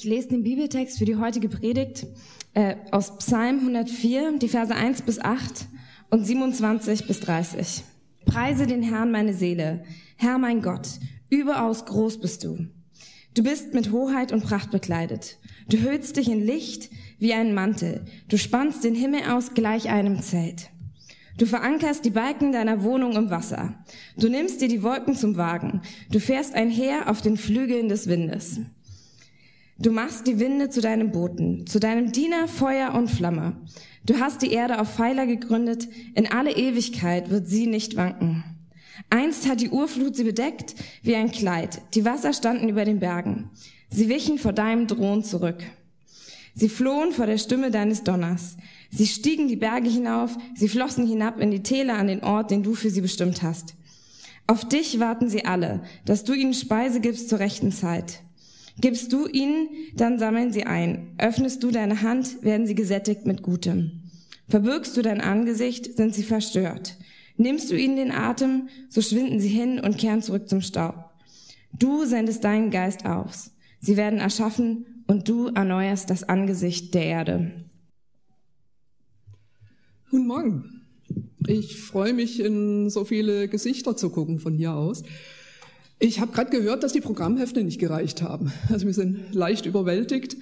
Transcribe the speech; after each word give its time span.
Ich 0.00 0.06
lese 0.06 0.28
den 0.28 0.44
Bibeltext 0.44 0.96
für 0.96 1.04
die 1.04 1.16
heutige 1.16 1.50
Predigt 1.50 2.06
äh, 2.54 2.76
aus 2.90 3.18
Psalm 3.18 3.58
104, 3.58 4.38
die 4.38 4.48
Verse 4.48 4.74
1 4.74 5.02
bis 5.02 5.20
8 5.20 5.66
und 6.08 6.24
27 6.24 7.06
bis 7.06 7.20
30. 7.20 7.82
Preise 8.24 8.66
den 8.66 8.82
Herrn 8.82 9.10
meine 9.10 9.34
Seele, 9.34 9.84
Herr 10.16 10.38
mein 10.38 10.62
Gott, 10.62 10.88
überaus 11.28 11.84
groß 11.84 12.18
bist 12.18 12.44
du. 12.44 12.66
Du 13.34 13.42
bist 13.42 13.74
mit 13.74 13.92
Hoheit 13.92 14.32
und 14.32 14.42
Pracht 14.42 14.70
bekleidet. 14.70 15.38
Du 15.68 15.76
hüllst 15.76 16.16
dich 16.16 16.30
in 16.30 16.46
Licht 16.46 16.88
wie 17.18 17.34
einen 17.34 17.52
Mantel. 17.52 18.06
Du 18.30 18.38
spannst 18.38 18.82
den 18.84 18.94
Himmel 18.94 19.30
aus 19.30 19.52
gleich 19.52 19.90
einem 19.90 20.22
Zelt. 20.22 20.70
Du 21.36 21.44
verankerst 21.44 22.06
die 22.06 22.10
Balken 22.10 22.52
deiner 22.52 22.84
Wohnung 22.84 23.12
im 23.16 23.28
Wasser. 23.28 23.84
Du 24.16 24.30
nimmst 24.30 24.62
dir 24.62 24.68
die 24.68 24.82
Wolken 24.82 25.14
zum 25.14 25.36
Wagen. 25.36 25.82
Du 26.10 26.20
fährst 26.20 26.54
einher 26.54 27.10
auf 27.10 27.20
den 27.20 27.36
Flügeln 27.36 27.90
des 27.90 28.06
Windes. 28.06 28.60
Du 29.82 29.92
machst 29.92 30.26
die 30.26 30.38
Winde 30.38 30.68
zu 30.68 30.82
deinem 30.82 31.10
Boten, 31.10 31.66
zu 31.66 31.80
deinem 31.80 32.12
Diener 32.12 32.48
Feuer 32.48 32.92
und 32.92 33.08
Flamme. 33.10 33.56
Du 34.04 34.20
hast 34.20 34.42
die 34.42 34.52
Erde 34.52 34.78
auf 34.78 34.94
Pfeiler 34.94 35.24
gegründet, 35.24 35.88
in 36.14 36.30
alle 36.30 36.54
Ewigkeit 36.54 37.30
wird 37.30 37.48
sie 37.48 37.66
nicht 37.66 37.96
wanken. 37.96 38.44
Einst 39.08 39.48
hat 39.48 39.62
die 39.62 39.70
Urflut 39.70 40.16
sie 40.16 40.24
bedeckt 40.24 40.74
wie 41.02 41.14
ein 41.14 41.32
Kleid, 41.32 41.80
die 41.94 42.04
Wasser 42.04 42.34
standen 42.34 42.68
über 42.68 42.84
den 42.84 43.00
Bergen. 43.00 43.48
Sie 43.88 44.10
wichen 44.10 44.36
vor 44.36 44.52
deinem 44.52 44.86
Drohn 44.86 45.24
zurück. 45.24 45.64
Sie 46.54 46.68
flohen 46.68 47.12
vor 47.12 47.24
der 47.24 47.38
Stimme 47.38 47.70
deines 47.70 48.04
Donners. 48.04 48.58
Sie 48.90 49.06
stiegen 49.06 49.48
die 49.48 49.56
Berge 49.56 49.88
hinauf, 49.88 50.36
sie 50.54 50.68
flossen 50.68 51.06
hinab 51.06 51.40
in 51.40 51.50
die 51.50 51.62
Täler 51.62 51.94
an 51.94 52.08
den 52.08 52.22
Ort, 52.22 52.50
den 52.50 52.62
du 52.62 52.74
für 52.74 52.90
sie 52.90 53.00
bestimmt 53.00 53.42
hast. 53.42 53.74
Auf 54.46 54.68
dich 54.68 55.00
warten 55.00 55.30
sie 55.30 55.46
alle, 55.46 55.80
dass 56.04 56.24
du 56.24 56.34
ihnen 56.34 56.52
Speise 56.52 57.00
gibst 57.00 57.30
zur 57.30 57.38
rechten 57.38 57.72
Zeit. 57.72 58.20
Gibst 58.78 59.12
du 59.12 59.26
ihnen, 59.26 59.68
dann 59.94 60.18
sammeln 60.18 60.52
sie 60.52 60.64
ein. 60.64 61.14
Öffnest 61.18 61.62
du 61.62 61.70
deine 61.70 62.02
Hand, 62.02 62.42
werden 62.42 62.66
sie 62.66 62.74
gesättigt 62.74 63.26
mit 63.26 63.42
Gutem. 63.42 64.02
Verbirgst 64.48 64.96
du 64.96 65.02
dein 65.02 65.20
Angesicht, 65.20 65.96
sind 65.96 66.14
sie 66.14 66.22
verstört. 66.22 66.96
Nimmst 67.36 67.70
du 67.70 67.76
ihnen 67.76 67.96
den 67.96 68.10
Atem, 68.10 68.68
so 68.88 69.00
schwinden 69.00 69.40
sie 69.40 69.48
hin 69.48 69.80
und 69.80 69.96
kehren 69.96 70.22
zurück 70.22 70.48
zum 70.48 70.60
Staub. 70.60 71.10
Du 71.78 72.04
sendest 72.04 72.44
deinen 72.44 72.70
Geist 72.70 73.06
aus. 73.06 73.52
Sie 73.80 73.96
werden 73.96 74.18
erschaffen 74.18 75.04
und 75.06 75.28
du 75.28 75.48
erneuerst 75.48 76.10
das 76.10 76.24
Angesicht 76.24 76.94
der 76.94 77.04
Erde. 77.04 77.64
Guten 80.10 80.26
Morgen. 80.26 80.82
Ich 81.46 81.80
freue 81.80 82.12
mich, 82.12 82.40
in 82.40 82.90
so 82.90 83.04
viele 83.04 83.48
Gesichter 83.48 83.96
zu 83.96 84.10
gucken 84.10 84.38
von 84.38 84.54
hier 84.54 84.74
aus. 84.74 85.02
Ich 86.02 86.18
habe 86.18 86.32
gerade 86.32 86.50
gehört, 86.50 86.82
dass 86.82 86.94
die 86.94 87.02
Programmhefte 87.02 87.62
nicht 87.62 87.78
gereicht 87.78 88.22
haben. 88.22 88.52
Also 88.70 88.86
wir 88.86 88.94
sind 88.94 89.34
leicht 89.34 89.66
überwältigt. 89.66 90.38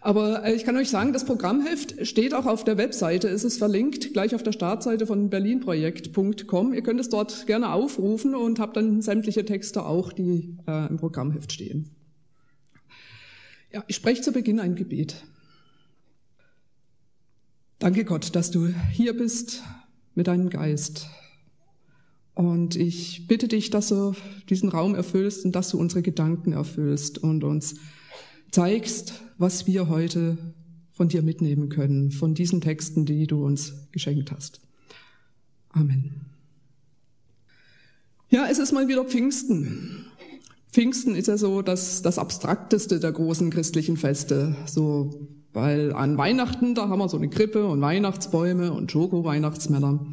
Aber 0.00 0.44
äh, 0.44 0.54
ich 0.54 0.64
kann 0.64 0.76
euch 0.76 0.88
sagen, 0.88 1.12
das 1.12 1.26
Programmheft 1.26 2.06
steht 2.06 2.32
auch 2.32 2.46
auf 2.46 2.64
der 2.64 2.78
Webseite. 2.78 3.28
Es 3.28 3.44
ist 3.44 3.58
verlinkt 3.58 4.14
gleich 4.14 4.34
auf 4.34 4.42
der 4.42 4.52
Startseite 4.52 5.06
von 5.06 5.28
berlinprojekt.com. 5.28 6.72
Ihr 6.72 6.82
könnt 6.82 7.00
es 7.00 7.10
dort 7.10 7.46
gerne 7.46 7.72
aufrufen 7.72 8.34
und 8.34 8.58
habt 8.58 8.78
dann 8.78 9.02
sämtliche 9.02 9.44
Texte 9.44 9.84
auch, 9.84 10.10
die 10.10 10.56
äh, 10.66 10.88
im 10.88 10.96
Programmheft 10.96 11.52
stehen. 11.52 11.90
Ja, 13.72 13.84
ich 13.86 13.96
spreche 13.96 14.22
zu 14.22 14.32
Beginn 14.32 14.58
ein 14.58 14.74
Gebet. 14.74 15.24
Danke 17.78 18.06
Gott, 18.06 18.34
dass 18.34 18.50
du 18.50 18.68
hier 18.90 19.14
bist 19.14 19.62
mit 20.14 20.28
deinem 20.28 20.48
Geist. 20.48 21.08
Und 22.34 22.74
ich 22.74 23.26
bitte 23.28 23.46
dich, 23.48 23.70
dass 23.70 23.88
du 23.88 24.14
diesen 24.48 24.68
Raum 24.68 24.94
erfüllst 24.94 25.44
und 25.44 25.52
dass 25.52 25.70
du 25.70 25.78
unsere 25.78 26.02
Gedanken 26.02 26.52
erfüllst 26.52 27.18
und 27.18 27.44
uns 27.44 27.76
zeigst, 28.50 29.22
was 29.38 29.66
wir 29.66 29.88
heute 29.88 30.36
von 30.90 31.08
dir 31.08 31.22
mitnehmen 31.22 31.68
können, 31.68 32.10
von 32.10 32.34
diesen 32.34 32.60
Texten, 32.60 33.04
die 33.04 33.26
du 33.26 33.44
uns 33.44 33.88
geschenkt 33.92 34.32
hast. 34.32 34.60
Amen. 35.70 36.26
Ja, 38.30 38.46
es 38.50 38.58
ist 38.58 38.72
mal 38.72 38.88
wieder 38.88 39.04
Pfingsten. 39.04 40.06
Pfingsten 40.70 41.14
ist 41.14 41.28
ja 41.28 41.36
so 41.36 41.62
das, 41.62 42.02
das 42.02 42.18
abstrakteste 42.18 42.98
der 42.98 43.12
großen 43.12 43.50
christlichen 43.50 43.96
Feste. 43.96 44.56
So, 44.66 45.28
weil 45.52 45.92
an 45.92 46.18
Weihnachten, 46.18 46.74
da 46.74 46.88
haben 46.88 46.98
wir 46.98 47.08
so 47.08 47.16
eine 47.16 47.28
Krippe 47.28 47.66
und 47.66 47.80
Weihnachtsbäume 47.80 48.72
und 48.72 48.90
Schoko-Weihnachtsmänner. 48.90 50.04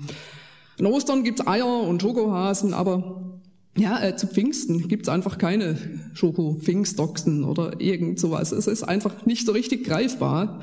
In 0.82 0.88
Ostern 0.88 1.24
gibt's 1.24 1.46
Eier 1.46 1.84
und 1.84 2.02
Schokohasen, 2.02 2.74
aber 2.74 3.40
ja, 3.78 4.04
äh, 4.04 4.16
zu 4.16 4.26
Pfingsten 4.26 4.88
gibt's 4.88 5.10
einfach 5.10 5.38
keine 5.38 5.78
Schoko-Pfingstochsen 6.16 7.44
oder 7.44 7.80
irgend 7.80 8.20
sowas. 8.20 8.52
Es 8.52 8.66
ist 8.66 8.82
einfach 8.82 9.28
nicht 9.28 9.46
so 9.46 9.52
richtig 9.52 9.84
greifbar, 9.84 10.62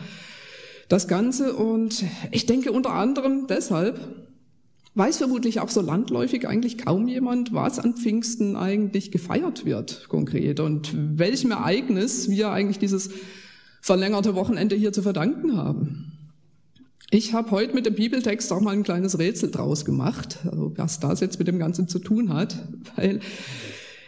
das 0.88 1.06
Ganze. 1.06 1.54
Und 1.54 2.02
ich 2.32 2.46
denke 2.46 2.72
unter 2.72 2.94
anderem 2.94 3.46
deshalb, 3.48 4.00
weiß 4.96 5.18
vermutlich 5.18 5.60
auch 5.60 5.68
so 5.68 5.82
landläufig 5.82 6.48
eigentlich 6.48 6.78
kaum 6.78 7.06
jemand, 7.06 7.54
was 7.54 7.78
an 7.78 7.94
Pfingsten 7.94 8.56
eigentlich 8.56 9.12
gefeiert 9.12 9.66
wird 9.66 10.08
konkret 10.08 10.58
und 10.58 10.96
welchem 10.96 11.52
Ereignis 11.52 12.28
wir 12.28 12.50
eigentlich 12.50 12.80
dieses 12.80 13.10
verlängerte 13.80 14.34
Wochenende 14.34 14.74
hier 14.74 14.92
zu 14.92 15.02
verdanken 15.02 15.56
haben. 15.56 16.17
Ich 17.10 17.32
habe 17.32 17.50
heute 17.52 17.74
mit 17.74 17.86
dem 17.86 17.94
Bibeltext 17.94 18.52
auch 18.52 18.60
mal 18.60 18.74
ein 18.74 18.82
kleines 18.82 19.18
Rätsel 19.18 19.50
draus 19.50 19.86
gemacht, 19.86 20.40
also 20.44 20.72
was 20.76 21.00
das 21.00 21.20
jetzt 21.20 21.38
mit 21.38 21.48
dem 21.48 21.58
Ganzen 21.58 21.88
zu 21.88 22.00
tun 22.00 22.34
hat, 22.34 22.68
weil 22.96 23.20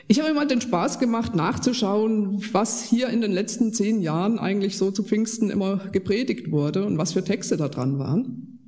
ich 0.06 0.20
habe 0.20 0.28
immer 0.28 0.44
den 0.44 0.60
Spaß 0.60 0.98
gemacht, 0.98 1.34
nachzuschauen, 1.34 2.42
was 2.52 2.82
hier 2.84 3.08
in 3.08 3.22
den 3.22 3.32
letzten 3.32 3.72
zehn 3.72 4.02
Jahren 4.02 4.38
eigentlich 4.38 4.76
so 4.76 4.90
zu 4.90 5.02
Pfingsten 5.02 5.48
immer 5.48 5.78
gepredigt 5.92 6.50
wurde 6.50 6.84
und 6.84 6.98
was 6.98 7.12
für 7.12 7.24
Texte 7.24 7.56
da 7.56 7.68
dran 7.68 7.98
waren. 7.98 8.58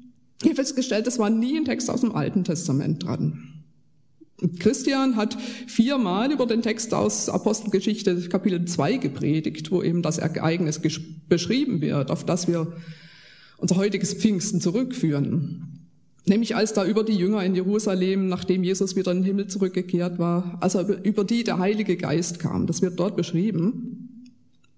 Ich 0.40 0.46
habe 0.46 0.56
festgestellt, 0.56 1.06
es 1.06 1.18
war 1.18 1.28
nie 1.28 1.58
ein 1.58 1.66
Text 1.66 1.90
aus 1.90 2.00
dem 2.00 2.14
Alten 2.14 2.44
Testament 2.44 3.04
dran. 3.04 3.64
Christian 4.60 5.16
hat 5.16 5.36
viermal 5.66 6.32
über 6.32 6.46
den 6.46 6.62
Text 6.62 6.94
aus 6.94 7.28
Apostelgeschichte 7.28 8.28
Kapitel 8.28 8.64
2 8.64 8.96
gepredigt, 8.96 9.70
wo 9.70 9.82
eben 9.82 10.00
das 10.00 10.18
Ereignis 10.18 10.80
beschrieben 11.28 11.80
wird, 11.80 12.10
auf 12.10 12.24
das 12.24 12.48
wir 12.48 12.72
unser 13.62 13.76
heutiges 13.76 14.12
Pfingsten 14.12 14.60
zurückführen. 14.60 15.88
Nämlich 16.26 16.54
als 16.56 16.72
da 16.72 16.84
über 16.84 17.04
die 17.04 17.16
Jünger 17.16 17.44
in 17.44 17.54
Jerusalem, 17.54 18.28
nachdem 18.28 18.64
Jesus 18.64 18.96
wieder 18.96 19.12
in 19.12 19.18
den 19.18 19.24
Himmel 19.24 19.46
zurückgekehrt 19.46 20.18
war, 20.18 20.58
also 20.60 20.80
über 20.80 21.24
die 21.24 21.44
der 21.44 21.58
Heilige 21.58 21.96
Geist 21.96 22.40
kam. 22.40 22.66
Das 22.66 22.82
wird 22.82 22.98
dort 22.98 23.16
beschrieben. 23.16 24.24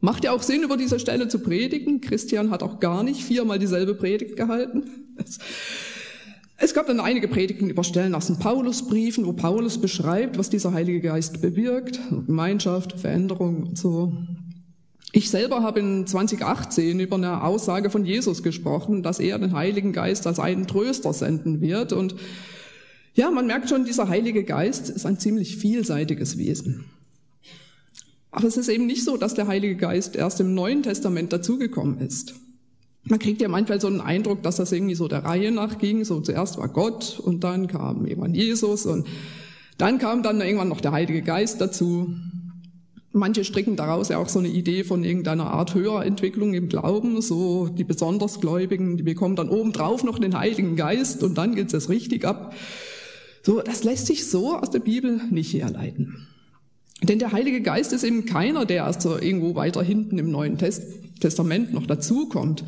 Macht 0.00 0.24
ja 0.24 0.32
auch 0.32 0.42
Sinn, 0.42 0.62
über 0.62 0.76
diese 0.76 0.98
Stelle 0.98 1.28
zu 1.28 1.38
predigen. 1.38 2.02
Christian 2.02 2.50
hat 2.50 2.62
auch 2.62 2.78
gar 2.78 3.02
nicht 3.02 3.24
viermal 3.24 3.58
dieselbe 3.58 3.94
Predigt 3.94 4.36
gehalten. 4.36 4.84
Es 6.58 6.74
gab 6.74 6.86
dann 6.86 7.00
einige 7.00 7.28
Predigten 7.28 7.70
über 7.70 7.84
Stellen 7.84 8.14
aus 8.14 8.26
den 8.26 8.38
Paulusbriefen, 8.38 9.24
wo 9.24 9.32
Paulus 9.32 9.78
beschreibt, 9.78 10.36
was 10.38 10.50
dieser 10.50 10.72
Heilige 10.72 11.00
Geist 11.00 11.40
bewirkt, 11.40 12.00
Gemeinschaft, 12.26 13.00
Veränderung 13.00 13.64
und 13.64 13.78
so. 13.78 14.12
Ich 15.16 15.30
selber 15.30 15.62
habe 15.62 15.78
in 15.78 16.08
2018 16.08 16.98
über 16.98 17.14
eine 17.14 17.44
Aussage 17.44 17.88
von 17.88 18.04
Jesus 18.04 18.42
gesprochen, 18.42 19.04
dass 19.04 19.20
er 19.20 19.38
den 19.38 19.52
Heiligen 19.52 19.92
Geist 19.92 20.26
als 20.26 20.40
einen 20.40 20.66
Tröster 20.66 21.12
senden 21.12 21.60
wird. 21.60 21.92
Und 21.92 22.16
ja, 23.14 23.30
man 23.30 23.46
merkt 23.46 23.68
schon, 23.68 23.84
dieser 23.84 24.08
Heilige 24.08 24.42
Geist 24.42 24.90
ist 24.90 25.06
ein 25.06 25.20
ziemlich 25.20 25.56
vielseitiges 25.56 26.36
Wesen. 26.36 26.86
Aber 28.32 28.48
es 28.48 28.56
ist 28.56 28.68
eben 28.68 28.86
nicht 28.86 29.04
so, 29.04 29.16
dass 29.16 29.34
der 29.34 29.46
Heilige 29.46 29.76
Geist 29.76 30.16
erst 30.16 30.40
im 30.40 30.52
Neuen 30.52 30.82
Testament 30.82 31.32
dazugekommen 31.32 32.00
ist. 32.00 32.34
Man 33.04 33.20
kriegt 33.20 33.40
ja 33.40 33.46
manchmal 33.46 33.80
so 33.80 33.86
einen 33.86 34.00
Eindruck, 34.00 34.42
dass 34.42 34.56
das 34.56 34.72
irgendwie 34.72 34.96
so 34.96 35.06
der 35.06 35.24
Reihe 35.24 35.52
nach 35.52 35.78
ging. 35.78 36.04
So 36.04 36.22
zuerst 36.22 36.58
war 36.58 36.68
Gott 36.68 37.20
und 37.20 37.44
dann 37.44 37.68
kam 37.68 38.04
irgendwann 38.04 38.34
Jesus 38.34 38.84
und 38.84 39.06
dann 39.78 40.00
kam 40.00 40.24
dann 40.24 40.40
irgendwann 40.40 40.70
noch 40.70 40.80
der 40.80 40.90
Heilige 40.90 41.22
Geist 41.22 41.60
dazu. 41.60 42.16
Manche 43.16 43.44
stricken 43.44 43.76
daraus 43.76 44.08
ja 44.08 44.18
auch 44.18 44.28
so 44.28 44.40
eine 44.40 44.48
Idee 44.48 44.82
von 44.82 45.04
irgendeiner 45.04 45.46
Art 45.46 45.72
höherer 45.76 46.04
Entwicklung 46.04 46.52
im 46.52 46.68
Glauben, 46.68 47.22
so 47.22 47.68
die 47.68 47.84
besonders 47.84 48.40
Gläubigen, 48.40 48.96
die 48.96 49.04
bekommen 49.04 49.36
dann 49.36 49.50
obendrauf 49.50 50.02
noch 50.02 50.18
den 50.18 50.36
Heiligen 50.36 50.74
Geist 50.74 51.22
und 51.22 51.38
dann 51.38 51.54
geht 51.54 51.72
es 51.72 51.88
richtig 51.88 52.24
ab. 52.24 52.56
So, 53.44 53.60
das 53.60 53.84
lässt 53.84 54.08
sich 54.08 54.28
so 54.28 54.56
aus 54.56 54.70
der 54.70 54.80
Bibel 54.80 55.20
nicht 55.30 55.54
herleiten. 55.54 56.26
Denn 57.04 57.20
der 57.20 57.30
Heilige 57.30 57.60
Geist 57.62 57.92
ist 57.92 58.02
eben 58.02 58.24
keiner, 58.24 58.66
der 58.66 58.78
erst 58.78 59.02
so 59.02 59.16
irgendwo 59.16 59.54
weiter 59.54 59.84
hinten 59.84 60.18
im 60.18 60.32
Neuen 60.32 60.58
Testament 60.58 61.72
noch 61.72 61.86
dazukommt, 61.86 62.64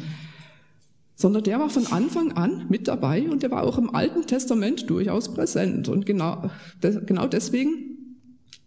sondern 1.17 1.43
der 1.43 1.59
war 1.59 1.71
von 1.71 1.89
Anfang 1.89 2.31
an 2.33 2.67
mit 2.69 2.87
dabei 2.87 3.29
und 3.29 3.43
der 3.43 3.51
war 3.51 3.65
auch 3.65 3.79
im 3.79 3.93
Alten 3.93 4.29
Testament 4.29 4.89
durchaus 4.89 5.35
präsent. 5.35 5.89
Und 5.89 6.07
genau, 6.07 6.51
genau 6.81 7.27
deswegen 7.27 7.96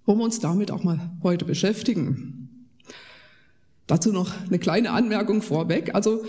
wollen 0.09 0.17
wir 0.17 0.25
uns 0.25 0.39
damit 0.39 0.71
auch 0.71 0.83
mal 0.83 1.11
heute 1.21 1.45
beschäftigen. 1.45 2.49
Dazu 3.85 4.11
noch 4.11 4.33
eine 4.47 4.57
kleine 4.57 4.89
Anmerkung 4.89 5.43
vorweg. 5.43 5.93
Also 5.93 6.23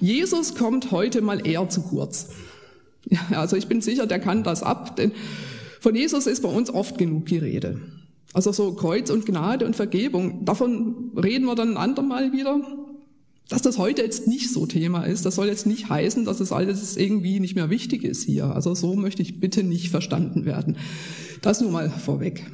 Jesus 0.00 0.54
kommt 0.54 0.92
heute 0.92 1.20
mal 1.20 1.46
eher 1.46 1.68
zu 1.68 1.82
kurz. 1.82 2.30
Ja, 3.04 3.20
also 3.38 3.56
ich 3.56 3.66
bin 3.66 3.82
sicher, 3.82 4.06
der 4.06 4.18
kann 4.18 4.44
das 4.44 4.62
ab, 4.62 4.96
denn 4.96 5.12
von 5.78 5.94
Jesus 5.94 6.26
ist 6.26 6.42
bei 6.42 6.48
uns 6.48 6.70
oft 6.70 6.96
genug 6.96 7.26
die 7.26 7.36
Rede. 7.36 7.82
Also 8.32 8.50
so 8.50 8.72
Kreuz 8.72 9.10
und 9.10 9.26
Gnade 9.26 9.66
und 9.66 9.76
Vergebung, 9.76 10.46
davon 10.46 11.12
reden 11.14 11.44
wir 11.44 11.54
dann 11.54 11.72
ein 11.72 11.76
andermal 11.76 12.32
wieder. 12.32 12.62
Dass 13.50 13.60
das 13.60 13.76
heute 13.76 14.00
jetzt 14.00 14.26
nicht 14.26 14.50
so 14.50 14.64
Thema 14.64 15.04
ist, 15.04 15.26
das 15.26 15.34
soll 15.34 15.48
jetzt 15.48 15.66
nicht 15.66 15.90
heißen, 15.90 16.24
dass 16.24 16.40
es 16.40 16.50
alles 16.50 16.96
irgendwie 16.96 17.40
nicht 17.40 17.56
mehr 17.56 17.68
wichtig 17.68 18.04
ist 18.04 18.22
hier. 18.22 18.46
Also 18.54 18.74
so 18.74 18.94
möchte 18.94 19.20
ich 19.20 19.38
bitte 19.38 19.64
nicht 19.64 19.90
verstanden 19.90 20.46
werden. 20.46 20.78
Das 21.42 21.60
nur 21.60 21.70
mal 21.70 21.90
vorweg. 21.90 22.46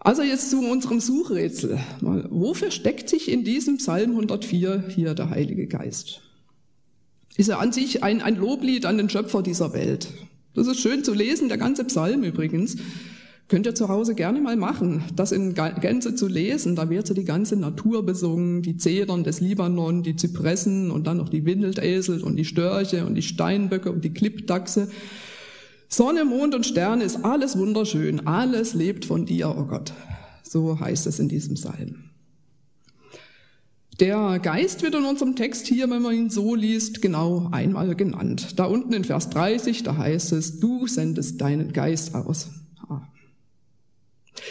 Also 0.00 0.22
jetzt 0.22 0.48
zu 0.50 0.66
unserem 0.66 0.98
Suchrätsel. 0.98 1.78
Wo 2.00 2.54
versteckt 2.54 3.10
sich 3.10 3.30
in 3.30 3.44
diesem 3.44 3.76
Psalm 3.76 4.10
104 4.12 4.84
hier 4.88 5.14
der 5.14 5.28
Heilige 5.28 5.66
Geist? 5.66 6.22
Ist 7.36 7.50
er 7.50 7.60
an 7.60 7.72
sich 7.72 8.02
ein, 8.02 8.22
ein 8.22 8.36
Loblied 8.36 8.86
an 8.86 8.96
den 8.96 9.10
Schöpfer 9.10 9.42
dieser 9.42 9.74
Welt? 9.74 10.08
Das 10.54 10.66
ist 10.66 10.80
schön 10.80 11.04
zu 11.04 11.12
lesen, 11.12 11.48
der 11.48 11.58
ganze 11.58 11.84
Psalm 11.84 12.24
übrigens. 12.24 12.76
Könnt 13.48 13.66
ihr 13.66 13.74
zu 13.74 13.88
Hause 13.88 14.14
gerne 14.14 14.40
mal 14.40 14.56
machen, 14.56 15.04
das 15.14 15.32
in 15.32 15.54
Gänze 15.54 16.14
zu 16.14 16.28
lesen. 16.28 16.76
Da 16.76 16.88
wird 16.88 17.06
so 17.06 17.14
die 17.14 17.24
ganze 17.24 17.56
Natur 17.56 18.06
besungen, 18.06 18.62
die 18.62 18.76
Zedern 18.78 19.22
des 19.22 19.40
Libanon, 19.40 20.02
die 20.02 20.16
Zypressen 20.16 20.90
und 20.90 21.08
dann 21.08 21.18
noch 21.18 21.28
die 21.28 21.44
Windesel 21.44 22.22
und 22.22 22.36
die 22.36 22.44
Störche 22.44 23.04
und 23.04 23.16
die 23.16 23.22
Steinböcke 23.22 23.90
und 23.90 24.04
die 24.04 24.14
Klippdachse. 24.14 24.88
Sonne, 25.92 26.24
Mond 26.24 26.54
und 26.54 26.64
Sterne 26.64 27.02
ist 27.02 27.24
alles 27.24 27.58
wunderschön, 27.58 28.24
alles 28.28 28.74
lebt 28.74 29.04
von 29.04 29.26
dir, 29.26 29.56
oh 29.58 29.64
Gott. 29.64 29.92
So 30.44 30.78
heißt 30.78 31.08
es 31.08 31.18
in 31.18 31.28
diesem 31.28 31.54
Psalm. 31.54 32.10
Der 33.98 34.38
Geist 34.38 34.82
wird 34.82 34.94
in 34.94 35.04
unserem 35.04 35.34
Text 35.34 35.66
hier, 35.66 35.90
wenn 35.90 36.00
man 36.00 36.14
ihn 36.14 36.30
so 36.30 36.54
liest, 36.54 37.02
genau 37.02 37.48
einmal 37.50 37.96
genannt. 37.96 38.58
Da 38.58 38.66
unten 38.66 38.92
in 38.92 39.02
Vers 39.02 39.30
30, 39.30 39.82
da 39.82 39.96
heißt 39.96 40.32
es, 40.32 40.60
du 40.60 40.86
sendest 40.86 41.40
deinen 41.40 41.72
Geist 41.72 42.14
aus. 42.14 42.50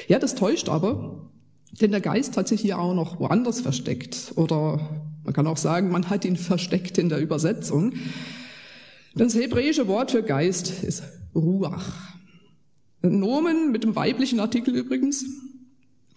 Ja, 0.10 0.20
das 0.20 0.36
täuscht 0.36 0.68
aber, 0.68 1.32
denn 1.72 1.92
der 1.92 2.02
Geist 2.02 2.36
hat 2.36 2.50
sich 2.50 2.60
hier 2.60 2.80
auch 2.80 2.94
noch 2.94 3.18
woanders 3.18 3.62
versteckt. 3.62 4.34
Oder 4.36 5.08
man 5.24 5.34
kann 5.34 5.48
auch 5.48 5.58
sagen, 5.58 5.90
man 5.90 6.10
hat 6.10 6.26
ihn 6.26 6.36
versteckt 6.36 6.98
in 6.98 7.08
der 7.08 7.20
Übersetzung. 7.20 7.94
Das 9.16 9.36
hebräische 9.36 9.88
Wort 9.88 10.12
für 10.12 10.22
Geist 10.22 10.84
ist 10.84 11.04
Ruach. 11.36 11.94
Nomen 13.02 13.72
mit 13.72 13.84
dem 13.84 13.96
weiblichen 13.96 14.40
Artikel 14.40 14.76
übrigens, 14.76 15.26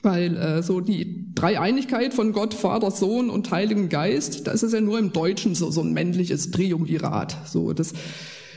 weil 0.02 0.36
äh, 0.36 0.62
so 0.62 0.80
die 0.80 1.32
Dreieinigkeit 1.34 2.12
von 2.12 2.32
Gott, 2.32 2.54
Vater, 2.54 2.90
Sohn 2.90 3.30
und 3.30 3.50
Heiligen 3.50 3.88
Geist, 3.88 4.46
da 4.46 4.50
ist 4.50 4.62
es 4.62 4.72
ja 4.72 4.80
nur 4.80 4.98
im 4.98 5.12
Deutschen 5.12 5.54
so, 5.54 5.70
so 5.70 5.82
ein 5.82 5.92
männliches 5.92 6.50
Triumvirat. 6.50 7.36
So, 7.46 7.72
das 7.72 7.92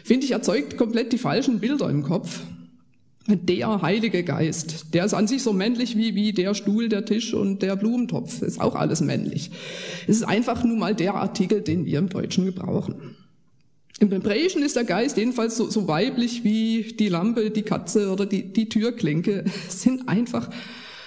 finde 0.03 0.25
ich 0.25 0.31
erzeugt 0.31 0.77
komplett 0.77 1.13
die 1.13 1.17
falschen 1.17 1.59
Bilder 1.59 1.89
im 1.89 2.03
Kopf. 2.03 2.41
Der 3.27 3.81
Heilige 3.81 4.23
Geist, 4.23 4.93
der 4.93 5.05
ist 5.05 5.15
an 5.15 5.27
sich 5.27 5.41
so 5.41 5.51
männlich 5.51 5.97
wie, 5.97 6.13
wie 6.13 6.31
der 6.31 6.53
Stuhl, 6.53 6.89
der 6.89 7.05
Tisch 7.05 7.33
und 7.33 7.63
der 7.63 7.75
Blumentopf. 7.75 8.43
Ist 8.43 8.61
auch 8.61 8.75
alles 8.75 9.01
männlich. 9.01 9.49
Es 10.03 10.17
ist 10.17 10.23
einfach 10.23 10.63
nun 10.63 10.77
mal 10.77 10.93
der 10.93 11.15
Artikel, 11.15 11.61
den 11.61 11.85
wir 11.85 11.97
im 11.97 12.09
Deutschen 12.09 12.45
gebrauchen. 12.45 13.15
Im 13.99 14.11
Hebräischen 14.11 14.61
ist 14.61 14.75
der 14.75 14.83
Geist 14.83 15.15
jedenfalls 15.15 15.55
so, 15.55 15.69
so 15.69 15.87
weiblich 15.87 16.43
wie 16.43 16.95
die 16.99 17.07
Lampe, 17.07 17.49
die 17.49 17.61
Katze 17.61 18.11
oder 18.11 18.25
die, 18.25 18.51
die 18.51 18.67
Türklinke. 18.67 19.45
Es 19.67 19.83
sind 19.83 20.09
einfach 20.09 20.49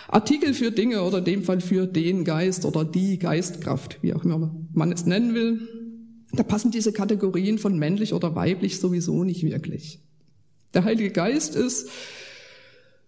Artikel 0.08 0.54
für 0.54 0.70
Dinge 0.70 1.02
oder 1.02 1.18
in 1.18 1.24
dem 1.24 1.42
Fall 1.42 1.60
für 1.60 1.86
den 1.86 2.24
Geist 2.24 2.64
oder 2.64 2.84
die 2.86 3.18
Geistkraft, 3.18 3.98
wie 4.00 4.14
auch 4.14 4.24
immer 4.24 4.54
man 4.72 4.90
es 4.90 5.04
nennen 5.04 5.34
will. 5.34 5.68
Da 6.32 6.42
passen 6.42 6.70
diese 6.70 6.92
Kategorien 6.92 7.58
von 7.58 7.78
männlich 7.78 8.14
oder 8.14 8.34
weiblich 8.34 8.80
sowieso 8.80 9.22
nicht 9.22 9.42
wirklich. 9.44 10.00
Der 10.72 10.84
Heilige 10.84 11.10
Geist 11.10 11.56
ist 11.56 11.90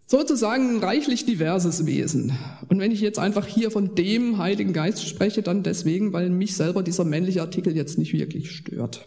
sozusagen 0.07 0.77
ein 0.77 0.83
reichlich 0.83 1.25
diverses 1.25 1.87
Wesen. 1.87 2.37
Und 2.69 2.81
wenn 2.81 2.91
ich 2.91 3.01
jetzt 3.01 3.19
einfach 3.19 3.47
hier 3.47 3.71
von 3.71 3.95
dem 3.95 4.39
Heiligen 4.39 4.73
Geist 4.75 5.07
spreche, 5.07 5.41
dann 5.41 5.63
deswegen, 5.63 6.13
weil 6.13 6.29
mich 6.29 6.55
selber 6.55 6.83
dieser 6.83 7.05
männliche 7.05 7.41
Artikel 7.41 7.75
jetzt 7.75 7.97
nicht 7.97 8.13
wirklich 8.13 8.51
stört. 8.51 9.07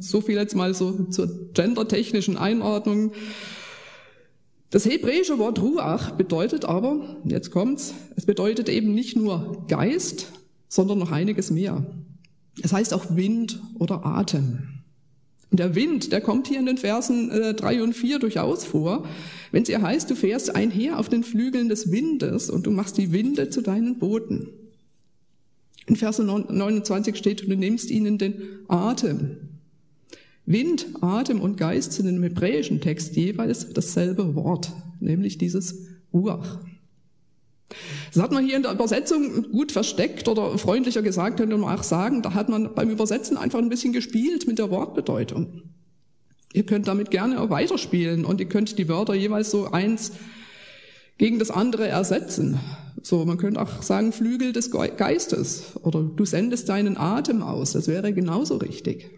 So 0.00 0.20
viel 0.20 0.36
jetzt 0.36 0.54
mal 0.54 0.74
so 0.74 1.04
zur 1.04 1.52
gendertechnischen 1.54 2.36
Einordnung. 2.36 3.12
Das 4.70 4.84
hebräische 4.84 5.38
Wort 5.38 5.62
Ruach 5.62 6.10
bedeutet 6.10 6.66
aber, 6.66 7.16
jetzt 7.24 7.50
kommt's, 7.50 7.94
es 8.16 8.26
bedeutet 8.26 8.68
eben 8.68 8.94
nicht 8.94 9.16
nur 9.16 9.64
Geist, 9.68 10.32
sondern 10.68 10.98
noch 10.98 11.10
einiges 11.10 11.50
mehr. 11.50 11.86
Es 12.62 12.72
heißt 12.72 12.92
auch 12.92 13.16
Wind 13.16 13.60
oder 13.78 14.04
Atem. 14.04 14.78
Und 15.50 15.60
der 15.60 15.74
Wind, 15.74 16.12
der 16.12 16.20
kommt 16.20 16.48
hier 16.48 16.58
in 16.58 16.66
den 16.66 16.76
Versen 16.76 17.30
äh, 17.30 17.54
3 17.54 17.82
und 17.82 17.94
4 17.94 18.18
durchaus 18.18 18.64
vor. 18.64 19.06
Wenn 19.50 19.62
es 19.62 19.70
ihr 19.70 19.80
heißt, 19.80 20.10
du 20.10 20.14
fährst 20.14 20.54
einher 20.54 20.98
auf 20.98 21.08
den 21.08 21.24
Flügeln 21.24 21.70
des 21.70 21.90
Windes 21.90 22.50
und 22.50 22.66
du 22.66 22.70
machst 22.70 22.98
die 22.98 23.12
Winde 23.12 23.48
zu 23.48 23.62
deinen 23.62 23.98
Booten. 23.98 24.48
In 25.86 25.96
Verse 25.96 26.22
29 26.22 27.16
steht, 27.16 27.48
du 27.48 27.56
nimmst 27.56 27.90
ihnen 27.90 28.18
den 28.18 28.42
Atem. 28.68 29.47
Wind, 30.48 30.86
Atem 31.02 31.42
und 31.42 31.58
Geist 31.58 31.92
sind 31.92 32.08
im 32.08 32.22
hebräischen 32.22 32.80
Text 32.80 33.14
jeweils 33.16 33.70
dasselbe 33.74 34.34
Wort, 34.34 34.72
nämlich 34.98 35.36
dieses 35.36 35.86
Ruach. 36.10 36.60
Das 38.14 38.22
hat 38.22 38.32
man 38.32 38.46
hier 38.46 38.56
in 38.56 38.62
der 38.62 38.72
Übersetzung 38.72 39.50
gut 39.52 39.72
versteckt 39.72 40.26
oder 40.26 40.56
freundlicher 40.56 41.02
gesagt, 41.02 41.36
könnte 41.36 41.58
man 41.58 41.78
auch 41.78 41.82
sagen, 41.82 42.22
da 42.22 42.32
hat 42.32 42.48
man 42.48 42.74
beim 42.74 42.88
Übersetzen 42.88 43.36
einfach 43.36 43.58
ein 43.58 43.68
bisschen 43.68 43.92
gespielt 43.92 44.46
mit 44.46 44.58
der 44.58 44.70
Wortbedeutung. 44.70 45.64
Ihr 46.54 46.64
könnt 46.64 46.88
damit 46.88 47.10
gerne 47.10 47.42
auch 47.42 47.50
weiterspielen 47.50 48.24
und 48.24 48.40
ihr 48.40 48.48
könnt 48.48 48.78
die 48.78 48.88
Wörter 48.88 49.12
jeweils 49.12 49.50
so 49.50 49.70
eins 49.70 50.12
gegen 51.18 51.38
das 51.38 51.50
andere 51.50 51.88
ersetzen. 51.88 52.58
So, 53.02 53.26
man 53.26 53.36
könnte 53.36 53.60
auch 53.60 53.82
sagen 53.82 54.12
Flügel 54.12 54.54
des 54.54 54.70
Geistes 54.70 55.76
oder 55.82 56.02
du 56.02 56.24
sendest 56.24 56.70
deinen 56.70 56.96
Atem 56.96 57.42
aus. 57.42 57.72
Das 57.72 57.86
wäre 57.86 58.14
genauso 58.14 58.56
richtig. 58.56 59.10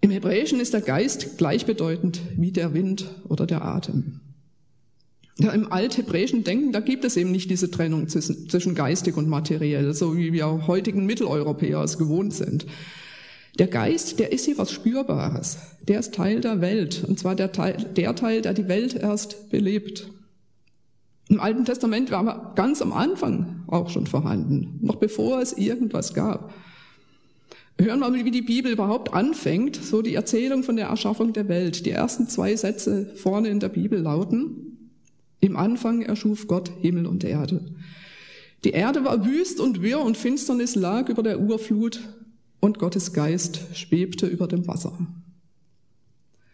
Im 0.00 0.10
Hebräischen 0.10 0.60
ist 0.60 0.72
der 0.72 0.80
Geist 0.80 1.36
gleichbedeutend 1.36 2.20
wie 2.36 2.52
der 2.52 2.72
Wind 2.72 3.06
oder 3.28 3.46
der 3.46 3.64
Atem. 3.64 4.20
Ja, 5.38 5.52
Im 5.52 5.70
althebräischen 5.72 6.44
Denken, 6.44 6.72
da 6.72 6.80
gibt 6.80 7.04
es 7.04 7.16
eben 7.16 7.30
nicht 7.30 7.50
diese 7.50 7.70
Trennung 7.70 8.08
zwischen 8.08 8.74
geistig 8.74 9.16
und 9.16 9.28
materiell, 9.28 9.94
so 9.94 10.16
wie 10.16 10.32
wir 10.32 10.66
heutigen 10.66 11.06
Mitteleuropäer 11.06 11.82
es 11.82 11.96
gewohnt 11.96 12.34
sind. 12.34 12.66
Der 13.58 13.66
Geist, 13.66 14.18
der 14.18 14.32
ist 14.32 14.44
hier 14.44 14.58
was 14.58 14.70
Spürbares. 14.70 15.58
Der 15.88 16.00
ist 16.00 16.14
Teil 16.14 16.40
der 16.40 16.60
Welt. 16.60 17.04
Und 17.06 17.18
zwar 17.18 17.34
der 17.34 17.52
Teil, 17.52 17.76
der 17.96 18.14
Teil, 18.14 18.42
der 18.42 18.54
die 18.54 18.68
Welt 18.68 18.94
erst 18.94 19.50
belebt. 19.50 20.10
Im 21.28 21.40
Alten 21.40 21.64
Testament 21.64 22.10
war 22.10 22.26
er 22.26 22.52
ganz 22.54 22.82
am 22.82 22.92
Anfang 22.92 23.62
auch 23.66 23.88
schon 23.88 24.06
vorhanden, 24.06 24.78
noch 24.82 24.96
bevor 24.96 25.40
es 25.40 25.52
irgendwas 25.52 26.12
gab. 26.12 26.52
Hören 27.80 28.00
wir 28.00 28.10
mal, 28.10 28.24
wie 28.26 28.30
die 28.30 28.42
Bibel 28.42 28.72
überhaupt 28.72 29.14
anfängt, 29.14 29.76
so 29.76 30.02
die 30.02 30.14
Erzählung 30.14 30.64
von 30.64 30.76
der 30.76 30.88
Erschaffung 30.88 31.32
der 31.32 31.48
Welt. 31.48 31.86
Die 31.86 31.90
ersten 31.90 32.28
zwei 32.28 32.54
Sätze 32.54 33.10
vorne 33.16 33.48
in 33.48 33.58
der 33.58 33.70
Bibel 33.70 33.98
lauten, 34.00 34.90
im 35.40 35.56
Anfang 35.56 36.02
erschuf 36.02 36.46
Gott 36.46 36.70
Himmel 36.82 37.06
und 37.06 37.24
Erde. 37.24 37.64
Die 38.64 38.72
Erde 38.72 39.06
war 39.06 39.24
wüst 39.24 39.60
und 39.60 39.80
wirr 39.80 40.00
und 40.00 40.18
Finsternis 40.18 40.74
lag 40.74 41.08
über 41.08 41.22
der 41.22 41.40
Urflut 41.40 42.00
und 42.60 42.78
Gottes 42.78 43.14
Geist 43.14 43.62
schwebte 43.72 44.26
über 44.26 44.46
dem 44.46 44.66
Wasser. 44.68 44.98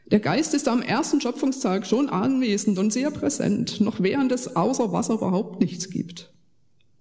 Der 0.08 0.20
Geist 0.20 0.54
ist 0.54 0.68
am 0.68 0.80
ersten 0.80 1.20
Schöpfungstag 1.20 1.88
schon 1.88 2.08
anwesend 2.08 2.78
und 2.78 2.92
sehr 2.92 3.10
präsent, 3.10 3.80
noch 3.80 4.00
während 4.00 4.30
es 4.30 4.54
außer 4.54 4.92
Wasser 4.92 5.14
überhaupt 5.14 5.60
nichts 5.60 5.90
gibt. 5.90 6.32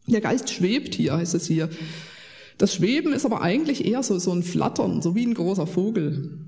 Der 0.07 0.21
Geist 0.21 0.49
schwebt 0.49 0.95
hier, 0.95 1.13
heißt 1.13 1.35
es 1.35 1.45
hier. 1.45 1.69
Das 2.65 2.73
Schweben 2.73 3.13
ist 3.13 3.27
aber 3.27 3.43
eigentlich 3.43 3.85
eher 3.85 4.01
so, 4.01 4.17
so 4.17 4.31
ein 4.31 4.41
Flattern, 4.41 4.99
so 4.99 5.13
wie 5.13 5.23
ein 5.23 5.35
großer 5.35 5.67
Vogel. 5.67 6.39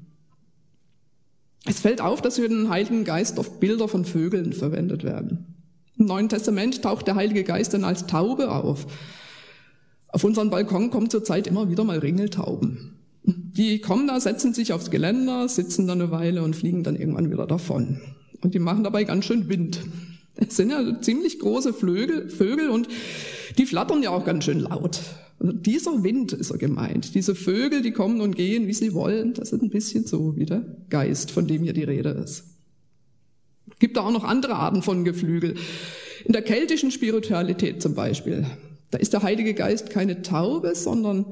Es 1.63 1.79
fällt 1.79 2.01
auf, 2.01 2.24
dass 2.24 2.38
für 2.38 2.50
den 2.50 2.69
Heiligen 2.69 3.03
Geist 3.03 3.38
oft 3.38 3.59
Bilder 3.59 3.88
von 3.88 4.03
Vögeln 4.03 4.51
verwendet 4.51 5.03
werden. 5.03 5.53
Im 5.95 6.07
Neuen 6.07 6.27
Testament 6.27 6.81
taucht 6.81 7.05
der 7.05 7.13
Heilige 7.13 7.43
Geist 7.43 7.75
dann 7.75 7.83
als 7.83 8.07
Taube 8.07 8.50
auf. 8.50 8.88
Auf 10.07 10.24
unseren 10.24 10.50
Balkon 10.50 10.89
kommen 10.89 11.12
zurzeit 11.12 11.45
immer 11.45 11.69
wieder 11.69 11.83
mal 11.83 12.00
Ringeltauben. 12.00 12.95
Die 13.21 13.79
kommen 13.79 14.07
da, 14.07 14.19
setzen 14.19 14.55
sich 14.55 14.74
aufs 14.74 14.89
Geländer, 14.89 15.47
sitzen 15.47 15.86
da 15.86 15.93
eine 15.93 16.09
Weile 16.09 16.41
und 16.41 16.55
fliegen 16.55 16.81
dann 16.81 16.95
irgendwann 16.95 17.29
wieder 17.29 17.45
davon. 17.45 18.01
Und 18.41 18.55
die 18.55 18.59
machen 18.59 18.83
dabei 18.83 19.03
ganz 19.03 19.25
schön 19.25 19.50
Wind. 19.50 19.81
Es 20.36 20.55
sind 20.55 20.71
ja 20.71 21.00
ziemlich 21.00 21.38
große 21.38 21.75
Flögel, 21.75 22.31
Vögel 22.31 22.69
und 22.69 22.88
die 23.59 23.67
flattern 23.67 24.01
ja 24.01 24.09
auch 24.09 24.25
ganz 24.25 24.45
schön 24.45 24.62
laut. 24.62 25.00
Dieser 25.39 26.03
Wind 26.03 26.34
ist 26.34 26.50
er 26.50 26.58
gemeint. 26.58 27.13
Diese 27.13 27.36
Vögel, 27.36 27.82
die 27.82 27.91
kommen 27.91 28.22
und 28.22 28.36
gehen, 28.36 28.67
wie 28.67 28.74
sie 28.74 28.94
wollen, 28.94 29.34
das 29.34 29.51
ist 29.51 29.62
ein 29.62 29.70
bisschen 29.70 30.06
so 30.06 30.36
wie 30.36 30.46
der 30.46 30.63
Geist, 30.89 31.32
von 31.32 31.46
dem 31.46 31.63
hier 31.63 31.74
die 31.74 31.84
Rede 31.84 32.10
ist. 32.10 32.46
Gibt 33.79 33.98
da 33.98 34.01
auch 34.01 34.12
noch 34.12 34.24
andere 34.24 34.56
Arten 34.56 34.82
von 34.82 35.03
Geflügel. 35.03 35.56
In 36.25 36.34
der 36.34 36.41
keltischen 36.41 36.89
Spiritualität 36.89 37.82
zum 37.82 37.94
Beispiel, 37.94 38.46
da 38.89 38.98
ist 38.98 39.13
der 39.13 39.22
Heilige 39.22 39.53
Geist 39.53 39.91
keine 39.91 40.24
Taube, 40.24 40.74
sondern 40.74 41.25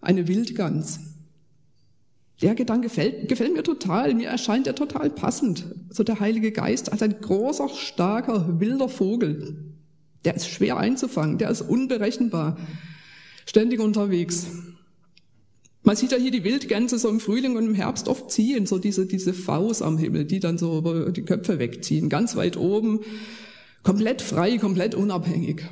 eine 0.00 0.26
Wildgans. 0.26 1.00
Der 2.42 2.56
Gedanke 2.56 2.88
gefällt, 2.88 3.28
gefällt 3.28 3.54
mir 3.54 3.62
total, 3.62 4.14
mir 4.14 4.28
erscheint 4.28 4.66
er 4.66 4.74
total 4.74 5.10
passend. 5.10 5.64
So 5.90 6.02
der 6.02 6.18
Heilige 6.18 6.50
Geist 6.50 6.90
als 6.90 7.02
ein 7.02 7.20
großer, 7.20 7.68
starker, 7.68 8.58
wilder 8.58 8.88
Vogel. 8.88 9.74
Der 10.24 10.34
ist 10.34 10.48
schwer 10.48 10.76
einzufangen, 10.78 11.38
der 11.38 11.50
ist 11.50 11.62
unberechenbar, 11.62 12.56
ständig 13.46 13.80
unterwegs. 13.80 14.46
Man 15.82 15.96
sieht 15.96 16.12
ja 16.12 16.18
hier 16.18 16.30
die 16.30 16.44
Wildgänse 16.44 16.98
so 16.98 17.10
im 17.10 17.20
Frühling 17.20 17.56
und 17.56 17.66
im 17.66 17.74
Herbst 17.74 18.08
oft 18.08 18.30
ziehen, 18.30 18.66
so 18.66 18.78
diese, 18.78 19.06
diese 19.06 19.34
Faust 19.34 19.82
am 19.82 19.98
Himmel, 19.98 20.24
die 20.24 20.40
dann 20.40 20.56
so 20.56 20.78
über 20.78 21.12
die 21.12 21.22
Köpfe 21.22 21.58
wegziehen, 21.58 22.08
ganz 22.08 22.36
weit 22.36 22.56
oben, 22.56 23.00
komplett 23.82 24.22
frei, 24.22 24.56
komplett 24.56 24.94
unabhängig, 24.94 25.62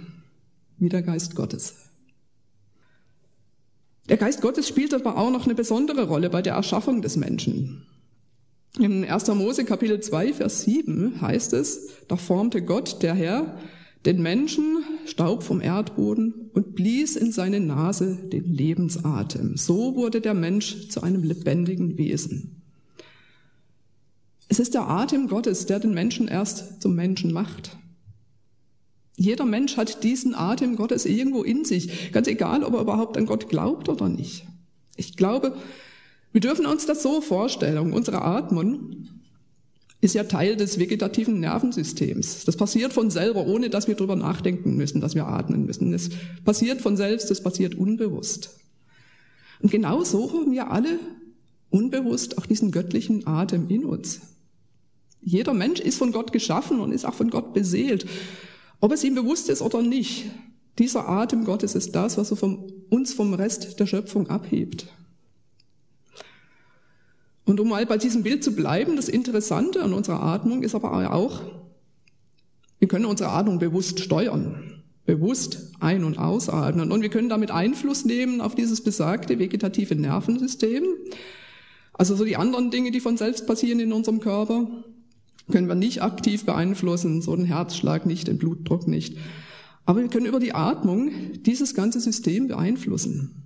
wie 0.78 0.90
der 0.90 1.02
Geist 1.02 1.34
Gottes. 1.34 1.76
Der 4.08 4.18
Geist 4.18 4.42
Gottes 4.42 4.68
spielt 4.68 4.92
aber 4.92 5.16
auch 5.16 5.30
noch 5.30 5.46
eine 5.46 5.54
besondere 5.54 6.06
Rolle 6.08 6.28
bei 6.28 6.42
der 6.42 6.54
Erschaffung 6.54 7.00
des 7.00 7.16
Menschen. 7.16 7.86
In 8.78 9.04
1. 9.04 9.28
Mose 9.28 9.64
Kapitel 9.64 10.00
2, 10.00 10.34
Vers 10.34 10.62
7 10.62 11.20
heißt 11.20 11.52
es, 11.52 11.88
da 12.08 12.16
formte 12.16 12.62
Gott, 12.62 13.02
der 13.02 13.14
Herr, 13.14 13.58
den 14.04 14.20
Menschen 14.20 14.84
Staub 15.06 15.42
vom 15.42 15.60
Erdboden 15.60 16.50
und 16.52 16.74
blies 16.74 17.16
in 17.16 17.32
seine 17.32 17.60
Nase 17.60 18.16
den 18.32 18.44
Lebensatem. 18.44 19.56
So 19.56 19.94
wurde 19.94 20.20
der 20.20 20.34
Mensch 20.34 20.88
zu 20.88 21.02
einem 21.02 21.22
lebendigen 21.22 21.96
Wesen. 21.98 22.62
Es 24.48 24.58
ist 24.58 24.74
der 24.74 24.88
Atem 24.88 25.28
Gottes, 25.28 25.66
der 25.66 25.78
den 25.78 25.94
Menschen 25.94 26.28
erst 26.28 26.82
zum 26.82 26.94
Menschen 26.94 27.32
macht. 27.32 27.78
Jeder 29.16 29.44
Mensch 29.44 29.76
hat 29.76 30.02
diesen 30.02 30.34
Atem 30.34 30.76
Gottes 30.76 31.06
irgendwo 31.06 31.42
in 31.42 31.64
sich, 31.64 32.12
ganz 32.12 32.26
egal, 32.26 32.64
ob 32.64 32.74
er 32.74 32.80
überhaupt 32.80 33.16
an 33.16 33.26
Gott 33.26 33.48
glaubt 33.48 33.88
oder 33.88 34.08
nicht. 34.08 34.46
Ich 34.96 35.16
glaube, 35.16 35.56
wir 36.32 36.40
dürfen 36.40 36.66
uns 36.66 36.86
das 36.86 37.02
so 37.02 37.20
vorstellen. 37.20 37.92
Unsere 37.92 38.22
Atmung 38.22 39.08
ist 40.02 40.14
ja 40.14 40.24
Teil 40.24 40.56
des 40.56 40.80
vegetativen 40.80 41.38
Nervensystems. 41.38 42.44
Das 42.44 42.56
passiert 42.56 42.92
von 42.92 43.08
selber, 43.08 43.46
ohne 43.46 43.70
dass 43.70 43.86
wir 43.86 43.94
darüber 43.94 44.16
nachdenken 44.16 44.74
müssen, 44.74 45.00
dass 45.00 45.14
wir 45.14 45.28
atmen 45.28 45.64
müssen. 45.64 45.94
Es 45.94 46.10
passiert 46.44 46.80
von 46.82 46.96
selbst, 46.96 47.30
es 47.30 47.40
passiert 47.40 47.76
unbewusst. 47.76 48.58
Und 49.60 49.70
genau 49.70 50.02
so 50.02 50.32
haben 50.32 50.50
wir 50.50 50.72
alle 50.72 50.98
unbewusst 51.70 52.36
auch 52.36 52.46
diesen 52.46 52.72
göttlichen 52.72 53.28
Atem 53.28 53.68
in 53.68 53.84
uns. 53.84 54.20
Jeder 55.20 55.54
Mensch 55.54 55.78
ist 55.78 55.98
von 55.98 56.10
Gott 56.10 56.32
geschaffen 56.32 56.80
und 56.80 56.90
ist 56.90 57.04
auch 57.04 57.14
von 57.14 57.30
Gott 57.30 57.54
beseelt. 57.54 58.04
Ob 58.80 58.90
es 58.90 59.04
ihm 59.04 59.14
bewusst 59.14 59.48
ist 59.48 59.62
oder 59.62 59.82
nicht, 59.82 60.24
dieser 60.80 61.08
Atem 61.08 61.44
Gottes 61.44 61.76
ist 61.76 61.92
das, 61.94 62.18
was 62.18 62.32
uns 62.32 63.14
vom 63.14 63.34
Rest 63.34 63.78
der 63.78 63.86
Schöpfung 63.86 64.28
abhebt. 64.28 64.88
Und 67.44 67.58
um 67.58 67.68
mal 67.68 67.84
bei 67.86 67.98
diesem 67.98 68.22
Bild 68.22 68.44
zu 68.44 68.54
bleiben, 68.54 68.96
das 68.96 69.08
Interessante 69.08 69.82
an 69.82 69.92
unserer 69.92 70.22
Atmung 70.22 70.62
ist 70.62 70.74
aber 70.74 71.12
auch, 71.12 71.42
wir 72.78 72.88
können 72.88 73.04
unsere 73.04 73.30
Atmung 73.30 73.58
bewusst 73.58 74.00
steuern, 74.00 74.82
bewusst 75.06 75.72
ein- 75.80 76.04
und 76.04 76.18
ausatmen. 76.18 76.92
Und 76.92 77.02
wir 77.02 77.08
können 77.08 77.28
damit 77.28 77.50
Einfluss 77.50 78.04
nehmen 78.04 78.40
auf 78.40 78.54
dieses 78.54 78.82
besagte 78.82 79.38
vegetative 79.38 79.94
Nervensystem. 79.94 80.84
Also 81.92 82.14
so 82.16 82.24
die 82.24 82.36
anderen 82.36 82.70
Dinge, 82.70 82.90
die 82.90 83.00
von 83.00 83.16
selbst 83.16 83.46
passieren 83.46 83.80
in 83.80 83.92
unserem 83.92 84.20
Körper, 84.20 84.68
können 85.50 85.68
wir 85.68 85.74
nicht 85.74 86.02
aktiv 86.02 86.44
beeinflussen, 86.44 87.22
so 87.22 87.34
den 87.34 87.44
Herzschlag 87.44 88.06
nicht, 88.06 88.28
den 88.28 88.38
Blutdruck 88.38 88.86
nicht. 88.86 89.16
Aber 89.84 90.00
wir 90.00 90.08
können 90.08 90.26
über 90.26 90.38
die 90.38 90.54
Atmung 90.54 91.10
dieses 91.42 91.74
ganze 91.74 92.00
System 92.00 92.46
beeinflussen 92.46 93.41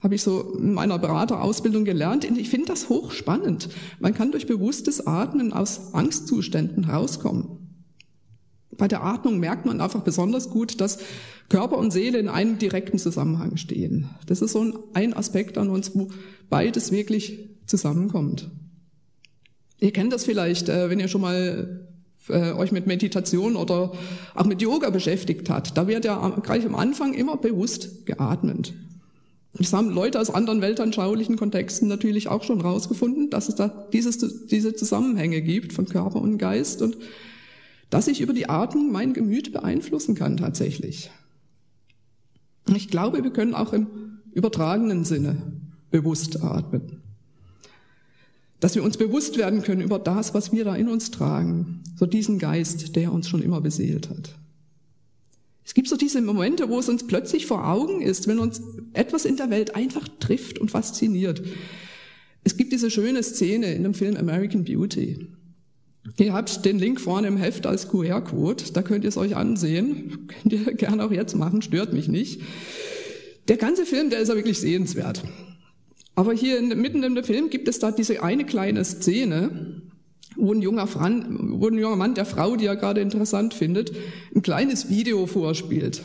habe 0.00 0.14
ich 0.14 0.22
so 0.22 0.54
in 0.56 0.74
meiner 0.74 0.98
Beraterausbildung 0.98 1.84
gelernt. 1.84 2.24
Ich 2.24 2.50
finde 2.50 2.66
das 2.66 2.88
hochspannend. 2.88 3.68
Man 3.98 4.14
kann 4.14 4.30
durch 4.30 4.46
bewusstes 4.46 5.06
Atmen 5.06 5.52
aus 5.52 5.92
Angstzuständen 5.92 6.84
rauskommen. 6.84 7.58
Bei 8.76 8.86
der 8.86 9.02
Atmung 9.02 9.40
merkt 9.40 9.66
man 9.66 9.80
einfach 9.80 10.02
besonders 10.02 10.50
gut, 10.50 10.80
dass 10.80 10.98
Körper 11.48 11.78
und 11.78 11.90
Seele 11.90 12.18
in 12.18 12.28
einem 12.28 12.58
direkten 12.58 12.98
Zusammenhang 12.98 13.56
stehen. 13.56 14.08
Das 14.26 14.40
ist 14.40 14.52
so 14.52 14.88
ein 14.94 15.14
Aspekt 15.14 15.58
an 15.58 15.68
uns, 15.68 15.96
wo 15.96 16.08
beides 16.48 16.92
wirklich 16.92 17.48
zusammenkommt. 17.66 18.50
Ihr 19.80 19.92
kennt 19.92 20.12
das 20.12 20.24
vielleicht, 20.24 20.68
äh, 20.68 20.90
wenn 20.90 21.00
ihr 21.00 21.08
schon 21.08 21.20
mal 21.20 21.88
äh, 22.28 22.52
euch 22.52 22.72
mit 22.72 22.86
Meditation 22.86 23.56
oder 23.56 23.92
auch 24.34 24.46
mit 24.46 24.60
Yoga 24.62 24.90
beschäftigt 24.90 25.50
habt. 25.50 25.76
Da 25.76 25.86
wird 25.88 26.04
ja 26.04 26.28
gleich 26.42 26.64
am 26.64 26.74
Anfang 26.74 27.14
immer 27.14 27.36
bewusst 27.36 28.06
geatmet. 28.06 28.74
Das 29.58 29.72
haben 29.72 29.90
Leute 29.90 30.20
aus 30.20 30.30
anderen 30.30 30.60
weltanschaulichen 30.60 31.36
Kontexten 31.36 31.88
natürlich 31.88 32.28
auch 32.28 32.44
schon 32.44 32.60
rausgefunden, 32.60 33.28
dass 33.28 33.48
es 33.48 33.56
da 33.56 33.88
dieses, 33.92 34.46
diese 34.46 34.74
Zusammenhänge 34.74 35.42
gibt 35.42 35.72
von 35.72 35.86
Körper 35.86 36.20
und 36.20 36.38
Geist 36.38 36.80
und 36.80 36.96
dass 37.90 38.06
ich 38.06 38.20
über 38.20 38.32
die 38.32 38.48
Atmung 38.48 38.92
mein 38.92 39.14
Gemüt 39.14 39.52
beeinflussen 39.52 40.14
kann 40.14 40.36
tatsächlich. 40.36 41.10
Ich 42.74 42.88
glaube, 42.88 43.24
wir 43.24 43.32
können 43.32 43.54
auch 43.54 43.72
im 43.72 43.88
übertragenen 44.32 45.04
Sinne 45.04 45.42
bewusst 45.90 46.42
atmen. 46.42 47.02
Dass 48.60 48.74
wir 48.74 48.84
uns 48.84 48.96
bewusst 48.96 49.38
werden 49.38 49.62
können 49.62 49.80
über 49.80 49.98
das, 49.98 50.34
was 50.34 50.52
wir 50.52 50.64
da 50.64 50.76
in 50.76 50.88
uns 50.88 51.10
tragen, 51.10 51.82
so 51.96 52.06
diesen 52.06 52.38
Geist, 52.38 52.94
der 52.94 53.12
uns 53.12 53.28
schon 53.28 53.42
immer 53.42 53.60
beseelt 53.60 54.10
hat. 54.10 54.34
Es 55.68 55.74
gibt 55.74 55.86
so 55.86 55.98
diese 55.98 56.22
Momente, 56.22 56.70
wo 56.70 56.78
es 56.78 56.88
uns 56.88 57.06
plötzlich 57.06 57.44
vor 57.44 57.68
Augen 57.68 58.00
ist, 58.00 58.26
wenn 58.26 58.38
uns 58.38 58.62
etwas 58.94 59.26
in 59.26 59.36
der 59.36 59.50
Welt 59.50 59.74
einfach 59.74 60.08
trifft 60.18 60.58
und 60.58 60.70
fasziniert. 60.70 61.42
Es 62.42 62.56
gibt 62.56 62.72
diese 62.72 62.90
schöne 62.90 63.22
Szene 63.22 63.74
in 63.74 63.82
dem 63.82 63.92
Film 63.92 64.16
American 64.16 64.64
Beauty. 64.64 65.28
Ihr 66.16 66.32
habt 66.32 66.64
den 66.64 66.78
Link 66.78 67.02
vorne 67.02 67.28
im 67.28 67.36
Heft 67.36 67.66
als 67.66 67.86
QR-Code, 67.88 68.64
da 68.72 68.80
könnt 68.80 69.04
ihr 69.04 69.08
es 69.08 69.18
euch 69.18 69.36
ansehen. 69.36 70.26
Könnt 70.42 70.54
ihr 70.54 70.72
gerne 70.72 71.04
auch 71.04 71.12
jetzt 71.12 71.36
machen, 71.36 71.60
stört 71.60 71.92
mich 71.92 72.08
nicht. 72.08 72.40
Der 73.48 73.58
ganze 73.58 73.84
Film, 73.84 74.08
der 74.08 74.20
ist 74.20 74.28
ja 74.28 74.36
wirklich 74.36 74.58
sehenswert. 74.58 75.22
Aber 76.14 76.32
hier 76.32 76.62
mitten 76.62 77.02
in 77.02 77.14
dem 77.14 77.24
Film 77.24 77.50
gibt 77.50 77.68
es 77.68 77.78
da 77.78 77.90
diese 77.90 78.22
eine 78.22 78.46
kleine 78.46 78.86
Szene, 78.86 79.82
wo 80.38 80.52
ein 80.52 80.62
junger, 80.62 80.86
Fran, 80.86 81.58
wo 81.60 81.68
ein 81.68 81.78
junger 81.78 81.96
Mann 81.96 82.14
der 82.14 82.24
Frau, 82.24 82.56
die 82.56 82.66
er 82.66 82.76
gerade 82.76 83.00
interessant 83.00 83.54
findet, 83.54 83.92
ein 84.34 84.40
kleines 84.42 84.88
Video 84.88 85.26
vorspielt. 85.26 86.02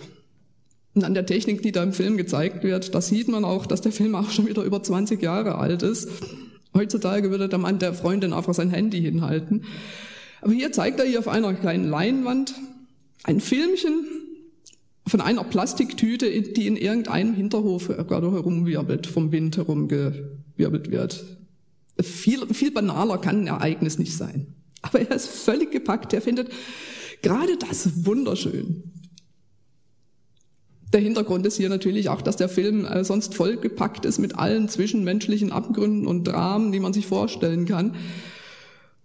Und 0.96 1.04
an 1.04 1.14
der 1.14 1.26
Technik, 1.26 1.62
die 1.62 1.72
da 1.72 1.84
im 1.84 1.94
Film 1.94 2.18
gezeigt 2.18 2.64
wird, 2.64 2.94
da 2.94 3.02
sieht 3.02 3.28
man 3.28 3.46
auch, 3.46 3.66
dass 3.66 3.82
der 3.82 3.92
Film 3.92 4.16
auch 4.16 4.30
schon 4.30 4.48
wieder 4.48 4.64
über 4.64 4.82
20 4.82 5.22
Jahre 5.22 5.56
alt 5.56 5.84
ist. 5.84 6.10
Heutzutage 6.74 7.30
würde 7.32 7.48
der 7.48 7.60
Mann 7.60 7.80
der 7.80 7.94
Freundin 7.94 8.34
einfach 8.34 8.54
sein 8.54 8.72
Handy 8.72 9.02
hinhalten. 9.02 9.66
Aber 10.42 10.54
hier 10.54 10.72
zeigt 10.72 11.00
er 11.00 11.06
hier 11.06 11.20
auf 11.20 11.28
einer 11.28 11.54
kleinen 11.54 11.88
Leinwand 11.88 12.56
ein 13.24 13.40
Filmchen 13.40 14.06
von 15.08 15.22
einer 15.22 15.44
Plastiktüte, 15.44 16.30
die 16.42 16.68
in 16.68 16.76
irgendeinem 16.76 17.34
Hinterhof 17.34 17.88
gerade 17.88 18.32
herumwirbelt, 18.32 19.08
vom 19.08 19.32
Wind 19.32 19.58
herumgewirbelt 19.58 20.92
wird. 20.92 21.43
Viel, 22.02 22.48
viel 22.54 22.72
banaler 22.72 23.18
kann 23.20 23.42
ein 23.42 23.48
Ereignis 23.48 24.00
nicht 24.00 24.18
sein. 24.18 24.56
Aber 24.82 25.00
er 25.00 25.16
ist 25.16 25.28
völlig 25.28 25.72
gepackt. 25.72 26.14
Er 26.14 26.22
findet 26.22 26.50
gerade 27.22 27.58
das 27.58 28.06
wunderschön. 28.06 28.92
Der 30.92 31.02
Hintergrund 31.02 31.46
ist 31.48 31.58
hier 31.58 31.70
natürlich 31.70 32.10
auch, 32.10 32.22
dass 32.22 32.38
der 32.38 32.50
Film 32.50 32.86
äh, 32.86 33.04
sonst 33.04 33.34
vollgepackt 33.34 34.06
ist 34.06 34.20
mit 34.20 34.36
allen 34.36 34.70
zwischenmenschlichen 34.70 35.52
Abgründen 35.52 36.06
und 36.06 36.26
Dramen, 36.26 36.72
die 36.72 36.80
man 36.80 36.94
sich 36.94 37.08
vorstellen 37.08 37.66
kann. 37.66 37.96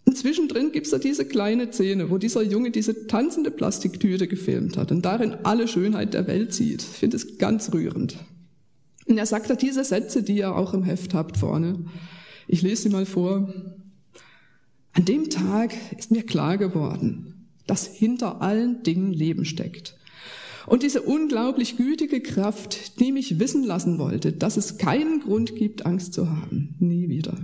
Und 0.05 0.17
zwischendrin 0.17 0.73
gibt's 0.73 0.91
da 0.91 0.99
diese 0.99 1.27
kleine 1.27 1.71
Szene, 1.73 2.11
wo 2.11 2.19
dieser 2.19 2.43
Junge 2.43 2.71
diese 2.71 3.07
tanzende 3.07 3.51
Plastiktüte 3.51 4.27
gefilmt 4.27 4.77
hat 4.77 4.91
und 4.91 5.03
darin 5.03 5.37
alle 5.45 5.69
Schönheit 5.69 6.15
der 6.15 6.27
Welt 6.27 6.53
sieht. 6.53 6.83
Ich 6.83 6.99
finde 6.99 7.17
es 7.17 7.39
ganz 7.39 7.73
rührend. 7.73 8.17
Und 9.07 9.17
er 9.17 9.27
sagt 9.27 9.49
da 9.49 9.55
diese 9.55 9.85
Sätze, 9.85 10.23
die 10.23 10.37
ihr 10.37 10.55
auch 10.55 10.75
im 10.75 10.83
Heft 10.83 11.15
habt 11.15 11.39
vorne. 11.39 11.87
Ich 12.49 12.63
lese 12.63 12.85
sie 12.85 12.89
mal 12.89 13.07
vor. 13.07 13.53
An 14.95 15.05
dem 15.05 15.29
Tag 15.29 15.75
ist 15.97 16.11
mir 16.11 16.25
klar 16.25 16.57
geworden, 16.57 17.47
dass 17.67 17.87
hinter 17.87 18.41
allen 18.41 18.83
Dingen 18.83 19.13
Leben 19.13 19.45
steckt. 19.45 19.97
Und 20.67 20.83
diese 20.83 21.03
unglaublich 21.03 21.77
gütige 21.77 22.21
Kraft, 22.21 22.99
die 23.01 23.13
mich 23.13 23.39
wissen 23.39 23.65
lassen 23.65 23.99
wollte, 23.99 24.33
dass 24.33 24.57
es 24.57 24.79
keinen 24.79 25.21
Grund 25.21 25.57
gibt, 25.57 25.87
Angst 25.87 26.15
zu 26.15 26.31
haben. 26.31 26.75
Nie 26.79 27.09
wieder. 27.09 27.39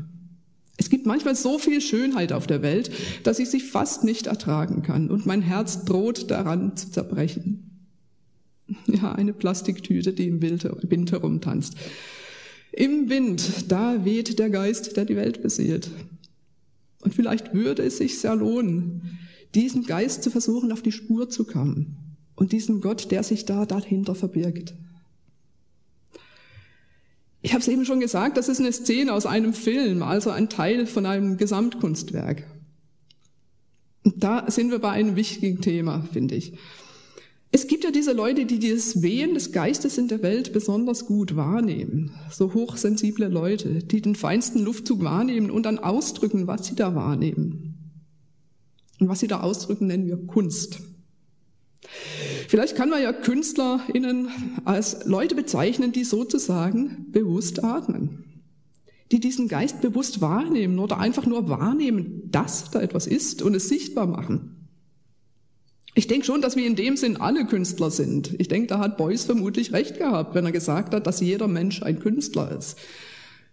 Es 0.77 0.91
gibt 0.91 1.07
manchmal 1.07 1.37
so 1.37 1.59
viel 1.59 1.81
Schönheit 1.81 2.33
auf 2.33 2.47
der 2.47 2.63
Welt, 2.63 2.91
dass 3.23 3.39
ich 3.39 3.51
sie 3.51 3.61
fast 3.61 4.05
nicht 4.05 4.27
ertragen 4.27 4.83
kann 4.83 5.11
und 5.11 5.27
mein 5.27 5.43
Herz 5.43 5.85
droht 5.85 6.31
daran 6.31 6.77
zu 6.77 6.91
zerbrechen. 6.91 7.71
Ja, 8.87 9.13
eine 9.13 9.35
Plastiktüte, 9.35 10.15
die 10.15 10.27
im 10.27 10.41
Wind 10.41 11.13
herumtanzt. 11.13 11.77
Im 12.77 13.09
Wind, 13.09 13.71
da 13.71 14.05
weht 14.05 14.39
der 14.39 14.51
Geist, 14.51 14.97
der 14.97 15.05
die 15.05 15.15
Welt 15.17 15.43
beseelt. 15.43 15.91
Und 17.03 17.15
vielleicht 17.15 17.55
würde 17.55 17.85
es 17.85 17.99
sich 17.99 18.19
sehr 18.19 18.35
lohnen, 18.35 19.19
diesem 19.55 19.85
Geist 19.85 20.25
zu 20.25 20.31
versuchen, 20.31 20.73
auf 20.73 20.83
die 20.83 20.91
Spur 20.91 21.29
zu 21.29 21.45
kommen 21.45 21.97
und 22.35 22.51
diesem 22.51 22.81
Gott, 22.81 23.13
der 23.13 23.23
sich 23.23 23.45
da 23.45 23.65
dahinter 23.65 24.17
verbirgt. 24.17 24.75
Ich 27.43 27.53
habe 27.53 27.61
es 27.61 27.69
eben 27.69 27.85
schon 27.85 28.01
gesagt, 28.01 28.39
das 28.39 28.49
ist 28.49 28.59
eine 28.59 28.73
Szene 28.73 29.13
aus 29.13 29.27
einem 29.27 29.53
Film, 29.53 30.03
also 30.03 30.31
ein 30.31 30.49
Teil 30.49 30.87
von 30.87 31.07
einem 31.07 31.37
Gesamtkunstwerk. 31.37 32.45
Und 34.03 34.25
da 34.25 34.51
sind 34.51 34.71
wir 34.71 34.81
bei 34.81 34.91
einem 34.91 35.15
wichtigen 35.15 35.61
Thema, 35.61 36.09
finde 36.13 36.35
ich. 36.35 36.55
Es 37.55 37.69
gibt 37.69 37.85
ja 37.85 37.93
diese 37.93 38.13
Leute, 38.13 38.47
die 38.47 38.59
dieses 38.59 39.01
Wehen 39.01 39.35
des 39.35 39.53
Geistes 39.53 39.97
in 39.97 40.09
der 40.09 40.23
Welt 40.23 40.53
besonders 40.53 41.07
gut 41.07 41.37
wahrnehmen. 41.37 42.11
So 42.29 42.53
hochsensible 42.53 43.29
Leute, 43.29 43.75
die 43.75 44.03
den 44.03 44.17
feinsten 44.17 44.65
Luftzug 44.65 45.05
wahrnehmen 45.05 45.53
und 45.53 45.63
dann 45.63 45.79
ausdrücken, 45.79 46.49
was 46.49 46.67
sie 46.67 46.75
da 46.75 46.97
wahrnehmen. 46.97 48.03
Und 48.99 49.09
was 49.09 49.21
sie 49.21 49.29
da 49.29 49.39
ausdrücken, 49.39 49.87
nennen 49.87 50.09
wir 50.09 50.17
Kunst. 50.27 50.81
Vielleicht 52.49 52.75
kann 52.75 52.89
man 52.89 53.01
ja 53.01 53.13
KünstlerInnen 53.13 54.31
als 54.65 55.05
Leute 55.05 55.37
bezeichnen, 55.37 55.93
die 55.93 56.03
sozusagen 56.03 57.07
bewusst 57.13 57.63
atmen. 57.63 58.43
Die 59.13 59.21
diesen 59.21 59.47
Geist 59.47 59.81
bewusst 59.81 60.21
wahrnehmen 60.21 60.81
oder 60.81 60.99
einfach 60.99 61.25
nur 61.25 61.49
wahrnehmen, 61.49 62.29
dass 62.33 62.73
da 62.73 62.81
etwas 62.81 63.07
ist 63.07 63.43
und 63.43 63.55
es 63.55 63.69
sichtbar 63.69 64.09
machen. 64.09 64.64
Ich 65.95 66.09
denke 66.09 66.27
schon, 66.27 66.43
dass 66.43 66.57
wir 66.57 66.67
in 66.67 66.75
dem 66.75 66.97
Sinn 66.97 67.19
alle 67.19 67.47
Künstler 67.47 67.91
sind. 67.91 68.35
Ich 68.39 68.49
denke, 68.49 68.67
da 68.67 68.81
hat 68.81 68.97
Beuys 68.97 69.25
vermutlich 69.25 69.73
recht 69.73 69.99
gehabt, 69.99 70.35
wenn 70.35 70.45
er 70.45 70.53
gesagt 70.53 70.93
hat, 70.93 71.07
dass 71.07 71.21
jeder 71.21 71.47
Mensch 71.47 71.83
ein 71.83 72.01
Künstler 72.01 72.51
ist. 72.57 72.77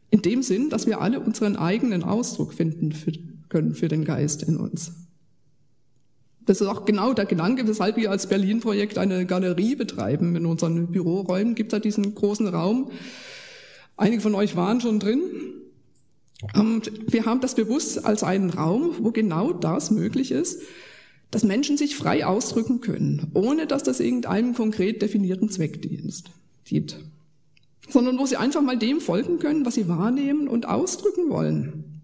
In 0.09 0.23
dem 0.23 0.41
Sinn, 0.41 0.69
dass 0.69 0.87
wir 0.87 1.01
alle 1.01 1.19
unseren 1.19 1.55
eigenen 1.55 2.03
Ausdruck 2.03 2.53
finden 2.53 2.93
können 3.47 3.75
für 3.75 3.87
den 3.87 4.05
Geist 4.05 4.43
in 4.43 4.57
uns. 4.57 4.91
Das 6.45 6.59
ist 6.59 6.67
auch 6.67 6.85
genau 6.85 7.13
der 7.13 7.25
Gedanke, 7.25 7.67
weshalb 7.67 7.97
wir 7.97 8.09
als 8.09 8.27
Berlin-Projekt 8.27 8.97
eine 8.97 9.27
Galerie 9.27 9.75
betreiben. 9.75 10.35
In 10.35 10.47
unseren 10.47 10.87
Büroräumen 10.87 11.53
gibt 11.53 11.71
es 11.71 11.77
da 11.77 11.79
diesen 11.79 12.15
großen 12.15 12.47
Raum. 12.47 12.89
Einige 13.95 14.21
von 14.21 14.33
euch 14.33 14.55
waren 14.55 14.81
schon 14.81 14.99
drin. 14.99 15.21
Und 16.55 16.91
wir 17.13 17.25
haben 17.25 17.39
das 17.39 17.53
bewusst 17.53 18.03
als 18.03 18.23
einen 18.23 18.49
Raum, 18.49 18.95
wo 18.99 19.11
genau 19.11 19.53
das 19.53 19.91
möglich 19.91 20.31
ist, 20.31 20.63
dass 21.31 21.43
Menschen 21.43 21.77
sich 21.77 21.95
frei 21.95 22.25
ausdrücken 22.25 22.81
können, 22.81 23.31
ohne 23.33 23.65
dass 23.65 23.83
das 23.83 24.01
irgendeinem 24.01 24.53
konkret 24.53 25.01
definierten 25.01 25.49
Zweck 25.49 25.81
dient, 25.81 26.99
sondern 27.89 28.19
wo 28.19 28.25
sie 28.25 28.37
einfach 28.37 28.61
mal 28.61 28.77
dem 28.77 28.99
folgen 28.99 29.39
können, 29.39 29.65
was 29.65 29.75
sie 29.75 29.87
wahrnehmen 29.87 30.47
und 30.47 30.67
ausdrücken 30.67 31.29
wollen. 31.29 32.01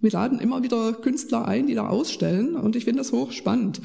Wir 0.00 0.12
laden 0.12 0.38
immer 0.38 0.62
wieder 0.62 0.92
Künstler 0.92 1.46
ein, 1.46 1.66
die 1.66 1.74
da 1.74 1.88
ausstellen 1.88 2.54
und 2.54 2.76
ich 2.76 2.84
finde 2.84 3.00
das 3.00 3.10
hochspannend. 3.10 3.80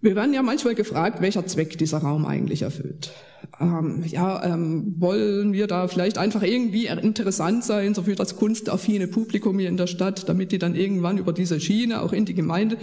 Wir 0.00 0.14
werden 0.14 0.32
ja 0.32 0.42
manchmal 0.42 0.74
gefragt, 0.74 1.20
welcher 1.20 1.46
Zweck 1.46 1.78
dieser 1.78 1.98
Raum 1.98 2.24
eigentlich 2.24 2.62
erfüllt. 2.62 3.12
Ähm, 3.60 4.04
ja, 4.06 4.44
ähm, 4.44 4.94
wollen 4.98 5.52
wir 5.52 5.66
da 5.66 5.88
vielleicht 5.88 6.18
einfach 6.18 6.42
irgendwie 6.42 6.86
interessant 6.86 7.64
sein, 7.64 7.94
so 7.94 8.02
für 8.02 8.14
das 8.14 8.36
kunstaffine 8.36 9.08
Publikum 9.08 9.58
hier 9.58 9.68
in 9.68 9.76
der 9.76 9.88
Stadt, 9.88 10.28
damit 10.28 10.52
die 10.52 10.58
dann 10.58 10.76
irgendwann 10.76 11.18
über 11.18 11.32
diese 11.32 11.60
Schiene 11.60 12.00
auch 12.02 12.12
in 12.12 12.24
die 12.24 12.34
Gemeinde 12.34 12.76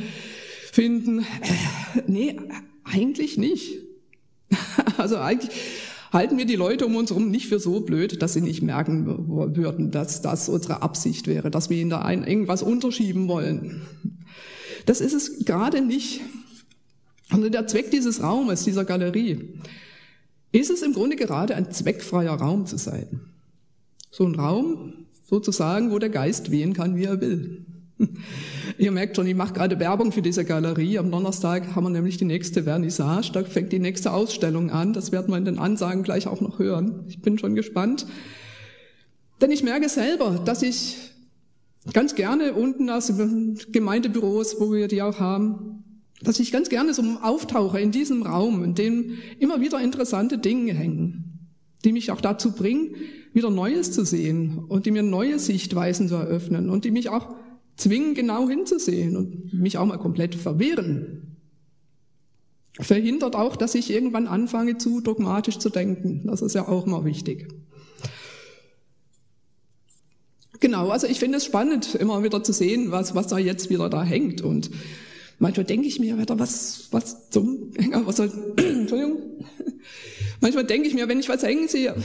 finden? 0.76 1.20
Äh, 1.20 2.02
nee, 2.06 2.38
eigentlich 2.84 3.38
nicht. 3.38 3.80
also 4.98 5.18
eigentlich 5.18 5.52
halten 6.12 6.38
wir 6.38 6.46
die 6.46 6.56
Leute 6.56 6.86
um 6.86 6.96
uns 6.96 7.10
herum 7.10 7.32
nicht 7.32 7.48
für 7.48 7.60
so 7.60 7.80
blöd, 7.80 8.22
dass 8.22 8.34
sie 8.34 8.42
nicht 8.42 8.62
merken 8.62 9.28
würden, 9.56 9.92
dass 9.92 10.22
das 10.22 10.50
unsere 10.50 10.82
Absicht 10.82 11.28
wäre, 11.28 11.50
dass 11.50 11.70
wir 11.70 11.78
ihnen 11.78 11.90
da 11.90 12.02
ein, 12.02 12.24
irgendwas 12.24 12.62
unterschieben 12.62 13.28
wollen. 13.28 13.82
Das 14.86 15.02
ist 15.02 15.14
es 15.14 15.46
gerade 15.46 15.82
nicht. 15.82 16.22
Und 17.32 17.52
der 17.52 17.68
Zweck 17.68 17.90
dieses 17.90 18.22
Raumes, 18.22 18.64
dieser 18.64 18.86
Galerie, 18.86 19.60
ist 20.52 20.70
es 20.70 20.84
im 20.84 20.94
Grunde 20.94 21.16
gerade 21.16 21.56
ein 21.56 21.72
zweckfreier 21.72 22.34
Raum 22.34 22.66
zu 22.66 22.78
sein. 22.78 23.22
So 24.12 24.26
ein 24.26 24.36
Raum, 24.36 25.06
sozusagen, 25.24 25.92
wo 25.92 26.00
der 26.00 26.10
Geist 26.10 26.52
wehen 26.52 26.74
kann, 26.74 26.96
wie 26.96 27.06
er 27.06 27.20
will. 27.20 27.65
Ihr 28.78 28.92
merkt 28.92 29.16
schon, 29.16 29.28
ich 29.28 29.36
mache 29.36 29.54
gerade 29.54 29.80
Werbung 29.80 30.12
für 30.12 30.22
diese 30.22 30.44
Galerie. 30.46 30.98
Am 30.98 31.12
Donnerstag 31.12 31.76
haben 31.76 31.86
wir 31.86 31.90
nämlich 31.90 32.18
die 32.18 32.26
nächste 32.26 32.64
Vernissage. 32.64 33.32
Da 33.32 33.44
fängt 33.44 33.72
die 33.72 33.80
nächste 33.80 34.12
Ausstellung 34.12 34.70
an. 34.70 34.94
Das 34.94 35.12
werden 35.12 35.32
wir 35.32 35.38
in 35.38 35.46
den 35.46 35.60
Ansagen 35.60 36.04
gleich 36.04 36.28
auch 36.28 36.42
noch 36.42 36.60
hören. 36.60 37.06
Ich 37.08 37.22
bin 37.22 37.38
schon 37.38 37.56
gespannt. 37.56 38.06
Denn 39.42 39.52
ich 39.52 39.64
merke 39.64 39.90
selber, 39.90 40.42
dass 40.44 40.62
ich 40.62 40.98
ganz 41.94 42.16
gerne 42.16 42.54
unten 42.54 42.90
aus 42.90 43.12
Gemeindebüros, 43.72 44.60
wo 44.60 44.74
wir 44.74 44.88
die 44.88 45.02
auch 45.02 45.20
haben, 45.20 45.84
dass 46.22 46.40
ich 46.40 46.52
ganz 46.52 46.70
gerne 46.70 46.94
so 46.94 47.04
auftauche 47.22 47.80
in 47.80 47.92
diesem 47.92 48.24
Raum, 48.24 48.64
in 48.64 48.76
dem 48.76 49.18
immer 49.40 49.62
wieder 49.62 49.82
interessante 49.82 50.38
Dinge 50.38 50.74
hängen, 50.74 51.50
die 51.84 51.92
mich 51.92 52.12
auch 52.12 52.22
dazu 52.22 52.54
bringen, 52.54 52.96
wieder 53.34 53.50
Neues 53.50 53.92
zu 53.92 54.06
sehen 54.06 54.60
und 54.70 54.86
die 54.86 54.92
mir 54.92 55.04
neue 55.04 55.40
Sichtweisen 55.40 56.08
zu 56.08 56.16
eröffnen 56.16 56.70
und 56.70 56.86
die 56.86 56.92
mich 56.92 57.10
auch 57.10 57.36
zwingen, 57.78 58.14
genau 58.14 58.48
hinzusehen 58.50 59.16
und 59.16 59.54
mich 59.54 59.78
auch 59.78 59.86
mal 59.86 59.98
komplett 59.98 60.36
verwehren. 60.36 61.38
Verhindert 62.80 63.36
auch, 63.36 63.56
dass 63.56 63.76
ich 63.76 63.90
irgendwann 63.90 64.28
anfange, 64.28 64.78
zu 64.78 65.00
dogmatisch 65.00 65.60
zu 65.60 65.70
denken. 65.70 66.24
Das 66.26 66.42
ist 66.42 66.56
ja 66.56 66.68
auch 66.68 66.86
mal 66.86 67.06
wichtig. 67.06 67.48
Genau, 70.60 70.90
also 70.90 71.08
ich 71.08 71.20
finde 71.20 71.38
es 71.38 71.46
spannend, 71.46 71.96
immer 71.96 72.24
wieder 72.24 72.44
zu 72.44 72.52
sehen, 72.52 72.92
was, 72.92 73.16
was 73.16 73.28
da 73.28 73.38
jetzt 73.38 73.70
wieder 73.70 73.90
da 73.90 74.04
hängt. 74.04 74.42
Und 74.42 74.72
manchmal 75.40 75.66
denke 75.66 75.88
ich 75.88 76.00
mir 76.00 76.18
was, 76.18 76.88
was 76.92 77.30
zum, 77.30 77.72
was 78.06 78.18
soll, 78.18 78.32
Entschuldigung. 78.58 79.46
Manchmal 80.42 80.66
denke 80.66 80.88
ich 80.88 80.94
mir, 80.94 81.08
wenn 81.08 81.20
ich 81.20 81.30
was 81.30 81.44
hängen 81.44 81.68
sehe, 81.68 81.96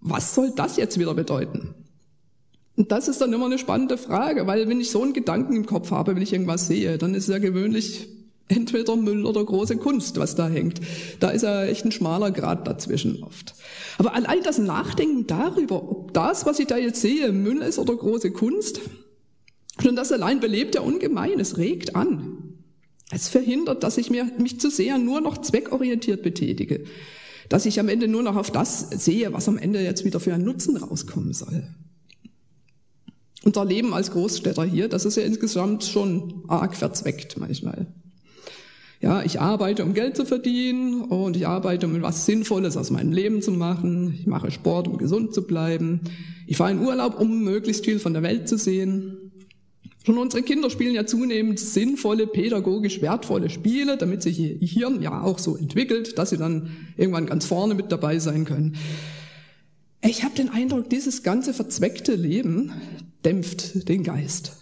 was 0.00 0.34
soll 0.34 0.52
das 0.54 0.76
jetzt 0.76 0.98
wieder 0.98 1.14
bedeuten? 1.14 1.74
Und 2.76 2.92
das 2.92 3.08
ist 3.08 3.20
dann 3.20 3.32
immer 3.32 3.46
eine 3.46 3.58
spannende 3.58 3.96
Frage, 3.96 4.46
weil 4.46 4.68
wenn 4.68 4.80
ich 4.80 4.90
so 4.90 5.02
einen 5.02 5.14
Gedanken 5.14 5.56
im 5.56 5.66
Kopf 5.66 5.90
habe, 5.90 6.14
wenn 6.14 6.22
ich 6.22 6.32
irgendwas 6.32 6.66
sehe, 6.66 6.98
dann 6.98 7.14
ist 7.14 7.24
es 7.24 7.32
ja 7.32 7.38
gewöhnlich 7.38 8.08
entweder 8.48 8.96
Müll 8.96 9.24
oder 9.24 9.44
große 9.44 9.76
Kunst, 9.76 10.18
was 10.18 10.34
da 10.34 10.48
hängt. 10.48 10.80
Da 11.20 11.30
ist 11.30 11.42
ja 11.42 11.64
echt 11.64 11.84
ein 11.84 11.92
schmaler 11.92 12.30
Grad 12.30 12.66
dazwischen 12.66 13.22
oft. 13.22 13.54
Aber 13.98 14.14
allein 14.14 14.42
das 14.42 14.58
Nachdenken 14.58 15.26
darüber, 15.26 15.90
ob 15.90 16.12
das, 16.12 16.46
was 16.46 16.58
ich 16.58 16.66
da 16.66 16.76
jetzt 16.76 17.00
sehe, 17.00 17.32
Müll 17.32 17.62
ist 17.62 17.78
oder 17.78 17.96
große 17.96 18.30
Kunst, 18.30 18.80
schon 19.82 19.96
das 19.96 20.12
allein 20.12 20.40
belebt 20.40 20.74
ja 20.74 20.82
ungemein, 20.82 21.40
es 21.40 21.58
regt 21.58 21.96
an. 21.96 22.42
Es 23.10 23.28
verhindert, 23.28 23.82
dass 23.84 23.98
ich 23.98 24.10
mir, 24.10 24.30
mich 24.38 24.60
zu 24.60 24.70
sehr 24.70 24.98
nur 24.98 25.20
noch 25.20 25.38
zweckorientiert 25.38 26.22
betätige. 26.22 26.84
Dass 27.48 27.66
ich 27.66 27.78
am 27.78 27.88
Ende 27.88 28.08
nur 28.08 28.22
noch 28.22 28.36
auf 28.36 28.50
das 28.50 28.90
sehe, 28.90 29.32
was 29.32 29.48
am 29.48 29.58
Ende 29.58 29.80
jetzt 29.80 30.04
wieder 30.04 30.18
für 30.18 30.34
einen 30.34 30.44
Nutzen 30.44 30.76
rauskommen 30.76 31.32
soll. 31.32 31.68
Unser 33.46 33.64
Leben 33.64 33.94
als 33.94 34.10
Großstädter 34.10 34.64
hier, 34.64 34.88
das 34.88 35.04
ist 35.04 35.16
ja 35.16 35.22
insgesamt 35.22 35.84
schon 35.84 36.42
arg 36.48 36.76
verzweckt 36.76 37.38
manchmal. 37.38 37.86
Ja, 39.00 39.22
ich 39.22 39.40
arbeite, 39.40 39.84
um 39.84 39.94
Geld 39.94 40.16
zu 40.16 40.24
verdienen 40.24 41.02
und 41.02 41.36
ich 41.36 41.46
arbeite, 41.46 41.86
um 41.86 41.94
etwas 41.94 42.26
Sinnvolles 42.26 42.76
aus 42.76 42.90
meinem 42.90 43.12
Leben 43.12 43.42
zu 43.42 43.52
machen. 43.52 44.16
Ich 44.18 44.26
mache 44.26 44.50
Sport, 44.50 44.88
um 44.88 44.98
gesund 44.98 45.32
zu 45.32 45.46
bleiben. 45.46 46.00
Ich 46.48 46.56
fahre 46.56 46.72
in 46.72 46.80
Urlaub, 46.80 47.20
um 47.20 47.44
möglichst 47.44 47.84
viel 47.84 48.00
von 48.00 48.14
der 48.14 48.24
Welt 48.24 48.48
zu 48.48 48.58
sehen. 48.58 49.30
Schon 50.04 50.18
unsere 50.18 50.42
Kinder 50.42 50.68
spielen 50.68 50.96
ja 50.96 51.06
zunehmend 51.06 51.60
sinnvolle, 51.60 52.26
pädagogisch 52.26 53.00
wertvolle 53.00 53.48
Spiele, 53.48 53.96
damit 53.96 54.24
sich 54.24 54.40
ihr 54.40 54.56
Hirn 54.58 55.00
ja 55.02 55.22
auch 55.22 55.38
so 55.38 55.56
entwickelt, 55.56 56.18
dass 56.18 56.30
sie 56.30 56.36
dann 56.36 56.70
irgendwann 56.96 57.26
ganz 57.26 57.44
vorne 57.44 57.74
mit 57.76 57.92
dabei 57.92 58.18
sein 58.18 58.44
können. 58.44 58.74
Ich 60.06 60.22
habe 60.22 60.36
den 60.36 60.50
Eindruck, 60.50 60.88
dieses 60.88 61.24
ganze 61.24 61.52
verzweckte 61.52 62.14
Leben, 62.14 62.72
dämpft 63.24 63.88
den 63.88 64.04
Geist. 64.04 64.52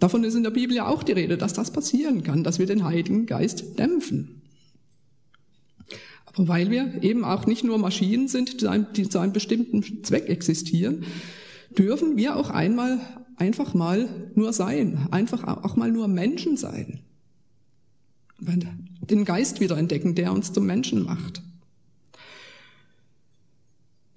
Davon 0.00 0.24
ist 0.24 0.34
in 0.34 0.42
der 0.42 0.50
Bibel 0.50 0.74
ja 0.76 0.88
auch 0.88 1.04
die 1.04 1.12
Rede, 1.12 1.38
dass 1.38 1.52
das 1.52 1.70
passieren 1.70 2.24
kann, 2.24 2.42
dass 2.42 2.58
wir 2.58 2.66
den 2.66 2.84
Heiligen 2.84 3.26
Geist 3.26 3.78
dämpfen. 3.78 4.42
Aber 6.26 6.48
weil 6.48 6.68
wir 6.70 7.02
eben 7.04 7.24
auch 7.24 7.46
nicht 7.46 7.62
nur 7.62 7.78
Maschinen 7.78 8.26
sind, 8.26 8.60
die 8.96 9.08
zu 9.08 9.18
einem, 9.20 9.32
bestimmten 9.32 10.02
Zweck 10.02 10.28
existieren, 10.28 11.04
dürfen 11.78 12.16
wir 12.16 12.36
auch 12.36 12.50
einmal 12.50 13.00
einfach 13.36 13.72
mal 13.72 14.08
nur 14.34 14.52
sein, 14.52 15.06
einfach 15.12 15.44
auch 15.44 15.76
mal 15.76 15.92
nur 15.92 16.08
Menschen 16.08 16.56
sein. 16.56 17.00
Den 18.40 19.24
Geist 19.24 19.60
wieder 19.60 19.78
entdecken, 19.78 20.16
der 20.16 20.32
uns 20.32 20.52
zum 20.52 20.66
Menschen 20.66 21.04
macht. 21.04 21.40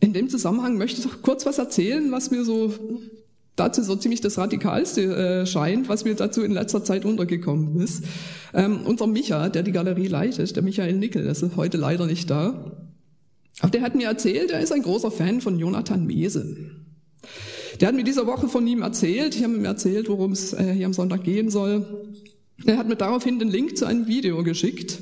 In 0.08 0.14
dem 0.14 0.30
Zusammenhang 0.30 0.78
möchte 0.78 1.02
ich 1.02 1.22
kurz 1.22 1.46
was 1.46 1.58
erzählen, 1.58 2.10
was 2.14 2.32
mir 2.32 2.46
so 2.46 2.74
dazu 3.58 3.84
so 3.84 3.94
ziemlich 3.98 4.22
das 4.22 4.38
Radikalste 4.38 5.02
äh, 5.02 5.46
scheint, 5.46 5.90
was 5.90 6.06
mir 6.06 6.16
dazu 6.16 6.44
in 6.44 6.54
letzter 6.54 6.82
Zeit 6.82 7.04
untergekommen 7.04 7.82
ist. 7.82 8.06
Ähm, 8.54 8.80
unser 8.86 9.06
Micha, 9.06 9.50
der 9.50 9.64
die 9.64 9.74
Galerie 9.74 10.08
leitet, 10.08 10.56
der 10.56 10.64
Michael 10.64 10.94
Nickel, 10.94 11.26
ist 11.26 11.44
heute 11.58 11.76
leider 11.76 12.06
nicht 12.06 12.30
da. 12.30 12.72
Aber 13.60 13.70
der 13.70 13.82
hat 13.82 13.96
mir 13.96 14.08
erzählt, 14.08 14.52
er 14.52 14.62
ist 14.62 14.72
ein 14.72 14.82
großer 14.82 15.12
Fan 15.12 15.42
von 15.42 15.60
Jonathan 15.60 16.08
Mese. 16.08 16.56
Der 17.82 17.90
hat 17.90 17.96
mir 17.96 18.06
diese 18.06 18.26
Woche 18.28 18.48
von 18.48 18.66
ihm 18.66 18.84
erzählt, 18.84 19.36
ich 19.36 19.44
habe 19.44 19.56
ihm 19.56 19.66
erzählt, 19.66 20.08
worum 20.08 20.32
es 20.32 20.54
äh, 20.54 20.72
hier 20.72 20.86
am 20.86 20.94
Sonntag 20.94 21.26
gehen 21.26 21.50
soll. 21.50 21.86
Er 22.66 22.78
hat 22.78 22.88
mir 22.88 22.96
daraufhin 22.96 23.40
den 23.40 23.50
Link 23.50 23.78
zu 23.78 23.86
einem 23.86 24.08
Video 24.08 24.42
geschickt, 24.44 25.02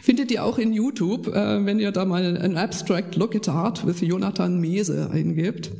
Findet 0.00 0.30
ihr 0.30 0.44
auch 0.44 0.58
in 0.58 0.72
YouTube, 0.72 1.28
äh, 1.28 1.64
wenn 1.64 1.80
ihr 1.80 1.92
da 1.92 2.04
mal 2.04 2.36
ein 2.36 2.56
Abstract 2.56 3.16
Look 3.16 3.34
at 3.34 3.48
Art 3.48 3.86
with 3.86 4.00
Jonathan 4.00 4.60
Mese 4.60 5.10
eingebt. 5.10 5.72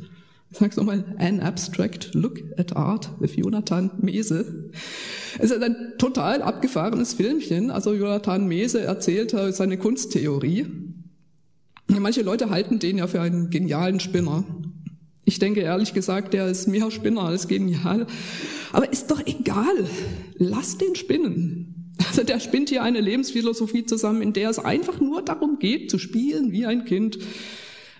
Ich 0.51 0.57
sag's 0.57 0.77
nochmal, 0.77 1.05
An 1.19 1.39
Abstract 1.41 2.15
Look 2.15 2.41
at 2.57 2.75
Art 2.75 3.11
with 3.19 3.35
Jonathan 3.35 3.91
Mese. 4.01 4.71
Es 5.37 5.51
ist 5.51 5.61
ein 5.61 5.93
total 5.99 6.41
abgefahrenes 6.41 7.13
Filmchen. 7.13 7.69
Also 7.69 7.93
Jonathan 7.93 8.47
Mese 8.47 8.81
erzählt 8.81 9.35
seine 9.51 9.77
Kunsttheorie. 9.77 10.65
Manche 11.87 12.21
Leute 12.23 12.49
halten 12.49 12.79
den 12.79 12.97
ja 12.97 13.07
für 13.07 13.21
einen 13.21 13.49
genialen 13.49 13.99
Spinner. 13.99 14.43
Ich 15.23 15.37
denke 15.37 15.61
ehrlich 15.61 15.93
gesagt, 15.93 16.33
der 16.33 16.47
ist 16.47 16.67
mehr 16.67 16.89
Spinner 16.89 17.23
als 17.23 17.47
genial. 17.47 18.07
Aber 18.71 18.91
ist 18.91 19.11
doch 19.11 19.21
egal. 19.25 19.87
Lass 20.37 20.77
den 20.77 20.95
spinnen. 20.95 21.68
Also 22.07 22.23
der 22.23 22.39
spinnt 22.39 22.69
hier 22.69 22.83
eine 22.83 23.01
Lebensphilosophie 23.01 23.85
zusammen, 23.85 24.21
in 24.21 24.33
der 24.33 24.49
es 24.49 24.59
einfach 24.59 24.99
nur 24.99 25.21
darum 25.21 25.59
geht, 25.59 25.91
zu 25.91 25.99
spielen 25.99 26.51
wie 26.51 26.65
ein 26.65 26.85
Kind. 26.85 27.19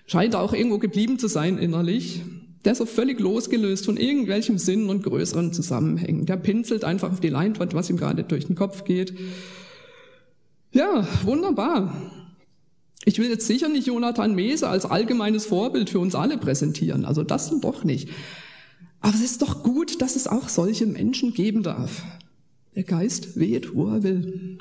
Scheint 0.06 0.34
auch 0.34 0.52
irgendwo 0.52 0.78
geblieben 0.78 1.18
zu 1.18 1.28
sein 1.28 1.58
innerlich. 1.58 2.22
Der 2.64 2.72
ist 2.72 2.78
so 2.78 2.86
völlig 2.86 3.20
losgelöst 3.20 3.86
von 3.86 3.96
irgendwelchem 3.96 4.58
Sinn 4.58 4.88
und 4.88 5.02
größeren 5.02 5.52
Zusammenhängen. 5.52 6.26
Der 6.26 6.36
pinselt 6.36 6.84
einfach 6.84 7.12
auf 7.12 7.20
die 7.20 7.28
Leinwand, 7.28 7.74
was 7.74 7.88
ihm 7.88 7.96
gerade 7.96 8.24
durch 8.24 8.46
den 8.46 8.56
Kopf 8.56 8.84
geht. 8.84 9.14
Ja, 10.72 11.06
wunderbar. 11.24 11.94
Ich 13.04 13.18
will 13.18 13.30
jetzt 13.30 13.46
sicher 13.46 13.68
nicht 13.68 13.86
Jonathan 13.86 14.34
Mese 14.34 14.68
als 14.68 14.84
allgemeines 14.84 15.46
Vorbild 15.46 15.88
für 15.88 16.00
uns 16.00 16.14
alle 16.14 16.36
präsentieren, 16.36 17.04
also 17.04 17.22
das 17.22 17.50
doch 17.60 17.82
nicht. 17.82 18.10
Aber 19.00 19.14
es 19.14 19.22
ist 19.22 19.40
doch 19.40 19.62
gut, 19.62 20.02
dass 20.02 20.16
es 20.16 20.26
auch 20.26 20.48
solche 20.48 20.86
Menschen 20.86 21.32
geben 21.32 21.62
darf. 21.62 22.02
Der 22.74 22.84
Geist 22.84 23.38
weht, 23.38 23.74
wo 23.74 23.88
er 23.88 24.02
will. 24.02 24.58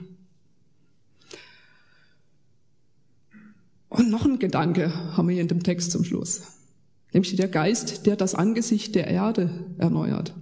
Und 3.90 4.10
noch 4.10 4.26
ein 4.26 4.40
Gedanke 4.40 4.94
haben 5.16 5.28
wir 5.28 5.34
hier 5.34 5.42
in 5.42 5.48
dem 5.48 5.64
Text 5.64 5.92
zum 5.92 6.04
Schluss. 6.04 6.42
Nämlich 7.12 7.36
der 7.36 7.48
Geist, 7.48 8.06
der 8.06 8.16
das 8.16 8.36
Angesicht 8.36 8.96
der 8.96 9.08
Erde 9.08 9.66
erneuert. 9.78 10.36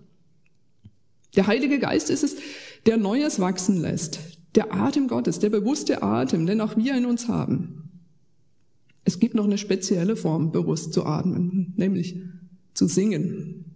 Der 1.36 1.48
Heilige 1.48 1.80
Geist 1.80 2.10
ist 2.10 2.24
es, 2.24 2.38
der 2.86 2.98
Neues 2.98 3.40
wachsen 3.40 3.80
lässt. 3.80 4.20
Der 4.56 4.74
Atem 4.74 5.08
Gottes, 5.08 5.40
der 5.40 5.50
bewusste 5.50 6.04
Atem, 6.04 6.46
den 6.46 6.62
auch 6.62 6.76
wir 6.78 6.98
in 6.98 7.06
uns 7.06 7.28
haben. 7.28 8.02
Es 9.04 9.20
gibt 9.20 9.36
noch 9.36 9.46
eine 9.46 9.58
spezielle 9.58 10.18
Form, 10.18 10.52
bewusst 10.52 10.94
zu 10.94 11.06
atmen, 11.06 11.74
nämlich 11.78 12.20
zu 12.74 12.88
singen. 12.88 13.67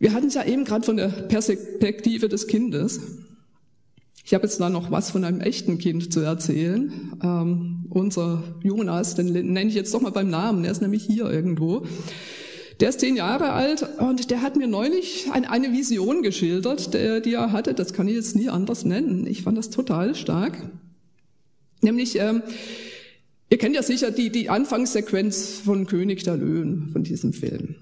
Wir 0.00 0.14
hatten 0.14 0.28
es 0.28 0.34
ja 0.34 0.44
eben 0.44 0.64
gerade 0.64 0.84
von 0.84 0.96
der 0.96 1.08
Perspektive 1.08 2.30
des 2.30 2.46
Kindes. 2.46 3.00
Ich 4.24 4.32
habe 4.32 4.44
jetzt 4.44 4.58
da 4.58 4.70
noch 4.70 4.90
was 4.90 5.10
von 5.10 5.24
einem 5.24 5.40
echten 5.40 5.76
Kind 5.76 6.10
zu 6.10 6.20
erzählen. 6.20 7.12
Ähm, 7.22 7.84
unser 7.90 8.42
Jonas, 8.62 9.14
den 9.14 9.26
nenne 9.32 9.68
ich 9.68 9.74
jetzt 9.74 9.92
doch 9.92 10.00
mal 10.00 10.10
beim 10.10 10.30
Namen, 10.30 10.62
der 10.62 10.72
ist 10.72 10.80
nämlich 10.80 11.04
hier 11.04 11.30
irgendwo. 11.30 11.86
Der 12.80 12.88
ist 12.88 13.00
zehn 13.00 13.14
Jahre 13.14 13.52
alt 13.52 13.86
und 13.98 14.30
der 14.30 14.40
hat 14.40 14.56
mir 14.56 14.68
neulich 14.68 15.26
ein, 15.32 15.44
eine 15.44 15.70
Vision 15.70 16.22
geschildert, 16.22 16.94
der, 16.94 17.20
die 17.20 17.34
er 17.34 17.52
hatte. 17.52 17.74
Das 17.74 17.92
kann 17.92 18.08
ich 18.08 18.14
jetzt 18.14 18.36
nie 18.36 18.48
anders 18.48 18.86
nennen. 18.86 19.26
Ich 19.26 19.42
fand 19.42 19.58
das 19.58 19.68
total 19.68 20.14
stark. 20.14 20.56
Nämlich, 21.82 22.18
ähm, 22.18 22.42
ihr 23.50 23.58
kennt 23.58 23.74
ja 23.74 23.82
sicher 23.82 24.10
die, 24.10 24.30
die 24.30 24.48
Anfangssequenz 24.48 25.60
von 25.62 25.86
König 25.86 26.24
der 26.24 26.38
Löwen, 26.38 26.88
von 26.90 27.04
diesem 27.04 27.34
Film. 27.34 27.74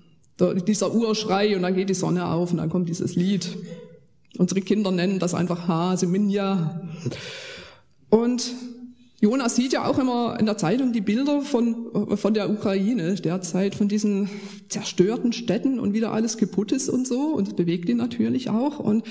Dieser 0.67 0.95
Urschrei 0.95 1.57
und 1.57 1.63
dann 1.63 1.75
geht 1.75 1.89
die 1.89 1.95
Sonne 1.95 2.27
auf 2.27 2.53
und 2.53 2.59
dann 2.59 2.71
kommt 2.71 2.89
dieses 2.89 3.17
Lied. 3.17 3.49
Unsere 4.37 4.61
Kinder 4.61 4.91
nennen 4.91 5.19
das 5.19 5.35
einfach 5.35 5.67
Hase 5.67 6.07
Minja. 6.07 6.81
Und 8.09 8.55
Jonas 9.21 9.57
sieht 9.57 9.73
ja 9.73 9.85
auch 9.85 9.99
immer 9.99 10.39
in 10.39 10.47
der 10.47 10.57
Zeitung 10.57 10.93
die 10.93 11.01
Bilder 11.01 11.41
von, 11.41 12.17
von 12.17 12.35
der 12.35 12.49
Ukraine 12.51 13.17
derzeit, 13.17 13.75
von 13.75 13.89
diesen 13.89 14.31
zerstörten 14.69 15.33
Städten 15.33 15.81
und 15.81 15.93
wieder 15.93 16.13
alles 16.13 16.37
kaputt 16.37 16.71
ist 16.71 16.89
und 16.89 17.07
so. 17.07 17.35
Und 17.35 17.49
das 17.49 17.57
bewegt 17.57 17.89
ihn 17.89 17.97
natürlich 17.97 18.49
auch. 18.49 18.79
Und 18.79 19.05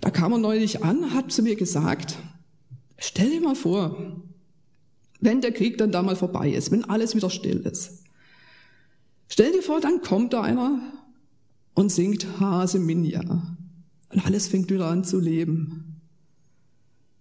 da 0.00 0.10
kam 0.10 0.32
er 0.32 0.38
neulich 0.38 0.82
an, 0.82 1.14
hat 1.14 1.30
zu 1.30 1.42
mir 1.42 1.54
gesagt, 1.54 2.18
Stell 2.98 3.30
dir 3.30 3.40
mal 3.40 3.54
vor, 3.54 3.96
wenn 5.20 5.40
der 5.40 5.52
Krieg 5.52 5.78
dann 5.78 5.92
da 5.92 6.02
mal 6.02 6.16
vorbei 6.16 6.50
ist, 6.50 6.70
wenn 6.70 6.84
alles 6.84 7.14
wieder 7.14 7.30
still 7.30 7.60
ist. 7.60 8.04
Stell 9.28 9.52
dir 9.52 9.62
vor, 9.62 9.80
dann 9.80 10.00
kommt 10.00 10.32
da 10.32 10.42
einer 10.42 10.80
und 11.74 11.90
singt 11.90 12.26
Hase 12.40 12.78
Minja. 12.78 13.56
Und 14.08 14.24
alles 14.24 14.48
fängt 14.48 14.70
wieder 14.70 14.86
an 14.86 15.04
zu 15.04 15.18
leben. 15.18 16.00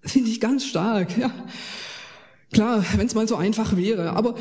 Das 0.01 0.13
finde 0.13 0.29
ich 0.29 0.39
ganz 0.39 0.65
stark, 0.65 1.17
ja. 1.17 1.31
Klar, 2.51 2.85
wenn 2.95 3.07
es 3.07 3.15
mal 3.15 3.27
so 3.27 3.35
einfach 3.35 3.75
wäre. 3.75 4.11
Aber 4.13 4.35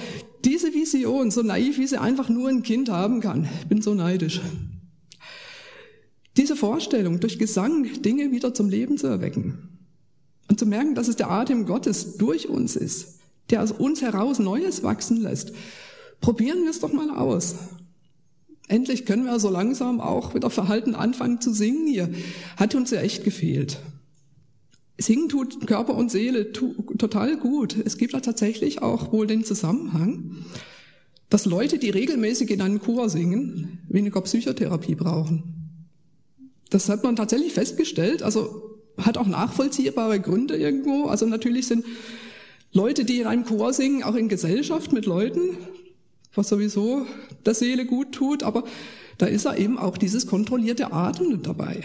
diese 0.45 0.73
Vision, 0.75 1.31
so 1.31 1.43
naiv, 1.43 1.79
wie 1.79 1.87
sie 1.87 2.01
einfach 2.01 2.29
nur 2.29 2.49
ein 2.49 2.63
Kind 2.63 2.91
haben 2.91 3.21
kann, 3.21 3.49
bin 3.69 3.83
so 3.83 3.95
neidisch. 3.95 4.41
Diese 6.37 6.55
Vorstellung, 6.55 7.21
durch 7.21 7.39
Gesang 7.39 8.03
Dinge 8.03 8.31
wieder 8.31 8.55
zum 8.55 8.69
Leben 8.69 8.99
zu 8.99 9.07
erwecken. 9.07 9.69
Und 10.49 10.59
zu 10.59 10.67
merken, 10.67 10.95
dass 10.95 11.09
es 11.09 11.17
der 11.17 11.31
Atem 11.31 11.65
Gottes 11.65 12.19
durch 12.19 12.49
uns 12.49 12.77
ist, 12.77 13.21
der 13.51 13.63
aus 13.63 13.73
uns 13.73 14.03
heraus 14.03 14.39
Neues 14.39 14.83
wachsen 14.83 15.17
lässt. 15.17 15.53
Probieren 16.21 16.63
wir 16.63 16.71
es 16.71 16.81
doch 16.81 16.93
mal 16.93 17.11
aus. 17.11 17.55
Endlich 18.69 19.05
können 19.05 19.27
wir 19.27 19.39
so 19.39 19.51
langsam 19.51 20.01
auch 20.01 20.35
wieder 20.35 20.49
verhalten 20.51 20.95
anfangen 20.95 21.41
zu 21.41 21.53
singen 21.53 21.87
hier. 21.87 22.11
Hat 22.57 22.75
uns 22.75 22.91
ja 22.91 23.01
echt 23.01 23.25
gefehlt. 23.25 23.79
Singen 24.97 25.29
tut 25.29 25.67
Körper 25.67 25.95
und 25.95 26.11
Seele 26.11 26.53
total 26.53 27.37
gut. 27.37 27.77
Es 27.85 27.99
gibt 27.99 28.15
da 28.15 28.21
tatsächlich 28.21 28.81
auch 28.81 29.13
wohl 29.13 29.27
den 29.27 29.45
Zusammenhang, 29.45 30.37
dass 31.29 31.47
Leute, 31.47 31.79
die 31.79 31.91
regelmäßig 31.91 32.51
in 32.51 32.63
einen 32.63 32.81
Chor 32.81 33.11
singen, 33.11 33.81
weniger 33.89 34.21
Psychotherapie 34.23 34.95
brauchen. 34.95 35.43
Das 36.71 36.89
hat 36.89 37.03
man 37.03 37.17
tatsächlich 37.17 37.53
festgestellt. 37.53 38.23
Also 38.23 38.79
hat 38.97 39.19
auch 39.19 39.27
nachvollziehbare 39.27 40.21
Gründe 40.21 40.57
irgendwo. 40.57 41.07
Also 41.07 41.27
natürlich 41.27 41.67
sind 41.67 41.85
Leute, 42.73 43.05
die 43.05 43.19
in 43.21 43.27
einem 43.27 43.45
Chor 43.45 43.73
singen, 43.73 44.05
auch 44.05 44.15
in 44.15 44.29
Gesellschaft 44.29 44.93
mit 44.93 45.07
Leuten, 45.07 45.57
was 46.37 46.49
sowieso 46.49 47.07
der 47.45 47.55
Seele 47.55 47.87
gut 47.87 48.13
tut, 48.13 48.43
aber 48.43 48.65
da 49.19 49.27
ist 49.27 49.45
er 49.45 49.59
eben 49.59 49.79
auch 49.79 49.97
dieses 49.97 50.27
kontrollierte 50.27 50.93
Atmen 50.93 51.43
dabei. 51.43 51.83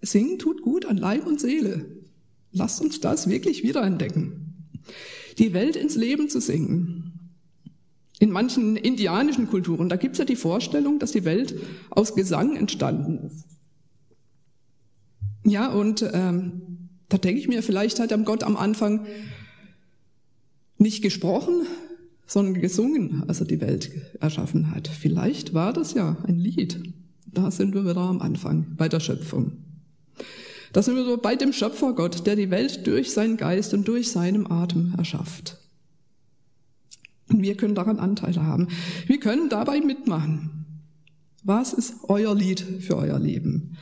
Singen 0.00 0.38
tut 0.38 0.62
gut 0.62 0.86
an 0.86 0.96
Leib 0.96 1.26
und 1.26 1.40
Seele. 1.40 1.86
Lasst 2.52 2.80
uns 2.80 3.00
das 3.00 3.28
wirklich 3.28 3.62
wiederentdecken. 3.62 4.68
Die 5.38 5.52
Welt 5.52 5.76
ins 5.76 5.96
Leben 5.96 6.28
zu 6.28 6.40
singen. 6.40 7.12
In 8.20 8.30
manchen 8.30 8.76
indianischen 8.76 9.48
Kulturen, 9.48 9.88
da 9.88 9.96
gibt's 9.96 10.18
ja 10.18 10.24
die 10.24 10.36
Vorstellung, 10.36 10.98
dass 10.98 11.12
die 11.12 11.24
Welt 11.24 11.54
aus 11.90 12.14
Gesang 12.14 12.56
entstanden 12.56 13.28
ist. 13.28 13.44
Ja, 15.44 15.68
und 15.68 16.02
ähm, 16.12 16.88
da 17.08 17.18
denke 17.18 17.40
ich 17.40 17.48
mir, 17.48 17.62
vielleicht 17.62 18.00
hat 18.00 18.12
Gott 18.24 18.42
am 18.42 18.56
Anfang 18.56 19.06
nicht 20.78 21.02
gesprochen, 21.02 21.66
sondern 22.28 22.60
gesungen, 22.60 23.24
als 23.26 23.40
er 23.40 23.46
die 23.46 23.60
Welt 23.60 23.90
erschaffen 24.20 24.70
hat. 24.70 24.86
Vielleicht 24.86 25.54
war 25.54 25.72
das 25.72 25.94
ja 25.94 26.18
ein 26.28 26.38
Lied. 26.38 26.80
Da 27.26 27.50
sind 27.50 27.74
wir 27.74 27.84
wieder 27.84 27.96
am 27.96 28.20
Anfang, 28.20 28.66
bei 28.76 28.88
der 28.88 29.00
Schöpfung. 29.00 29.52
Da 30.72 30.82
sind 30.82 30.94
wir 30.94 31.04
so 31.04 31.16
bei 31.16 31.34
dem 31.34 31.52
Schöpfer 31.52 31.94
Gott, 31.94 32.26
der 32.26 32.36
die 32.36 32.50
Welt 32.50 32.86
durch 32.86 33.12
seinen 33.12 33.38
Geist 33.38 33.72
und 33.72 33.88
durch 33.88 34.10
seinen 34.10 34.50
Atem 34.50 34.94
erschafft. 34.96 35.56
Und 37.28 37.42
wir 37.42 37.56
können 37.56 37.74
daran 37.74 37.98
Anteil 37.98 38.36
haben. 38.36 38.68
Wir 39.06 39.20
können 39.20 39.48
dabei 39.48 39.80
mitmachen. 39.80 40.66
Was 41.42 41.72
ist 41.72 41.94
euer 42.08 42.34
Lied 42.34 42.60
für 42.60 42.96
euer 42.96 43.18
Leben? 43.18 43.76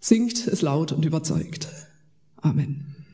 Singt 0.00 0.46
es 0.46 0.62
laut 0.62 0.92
und 0.92 1.04
überzeugt. 1.04 1.68
Amen. 2.36 3.01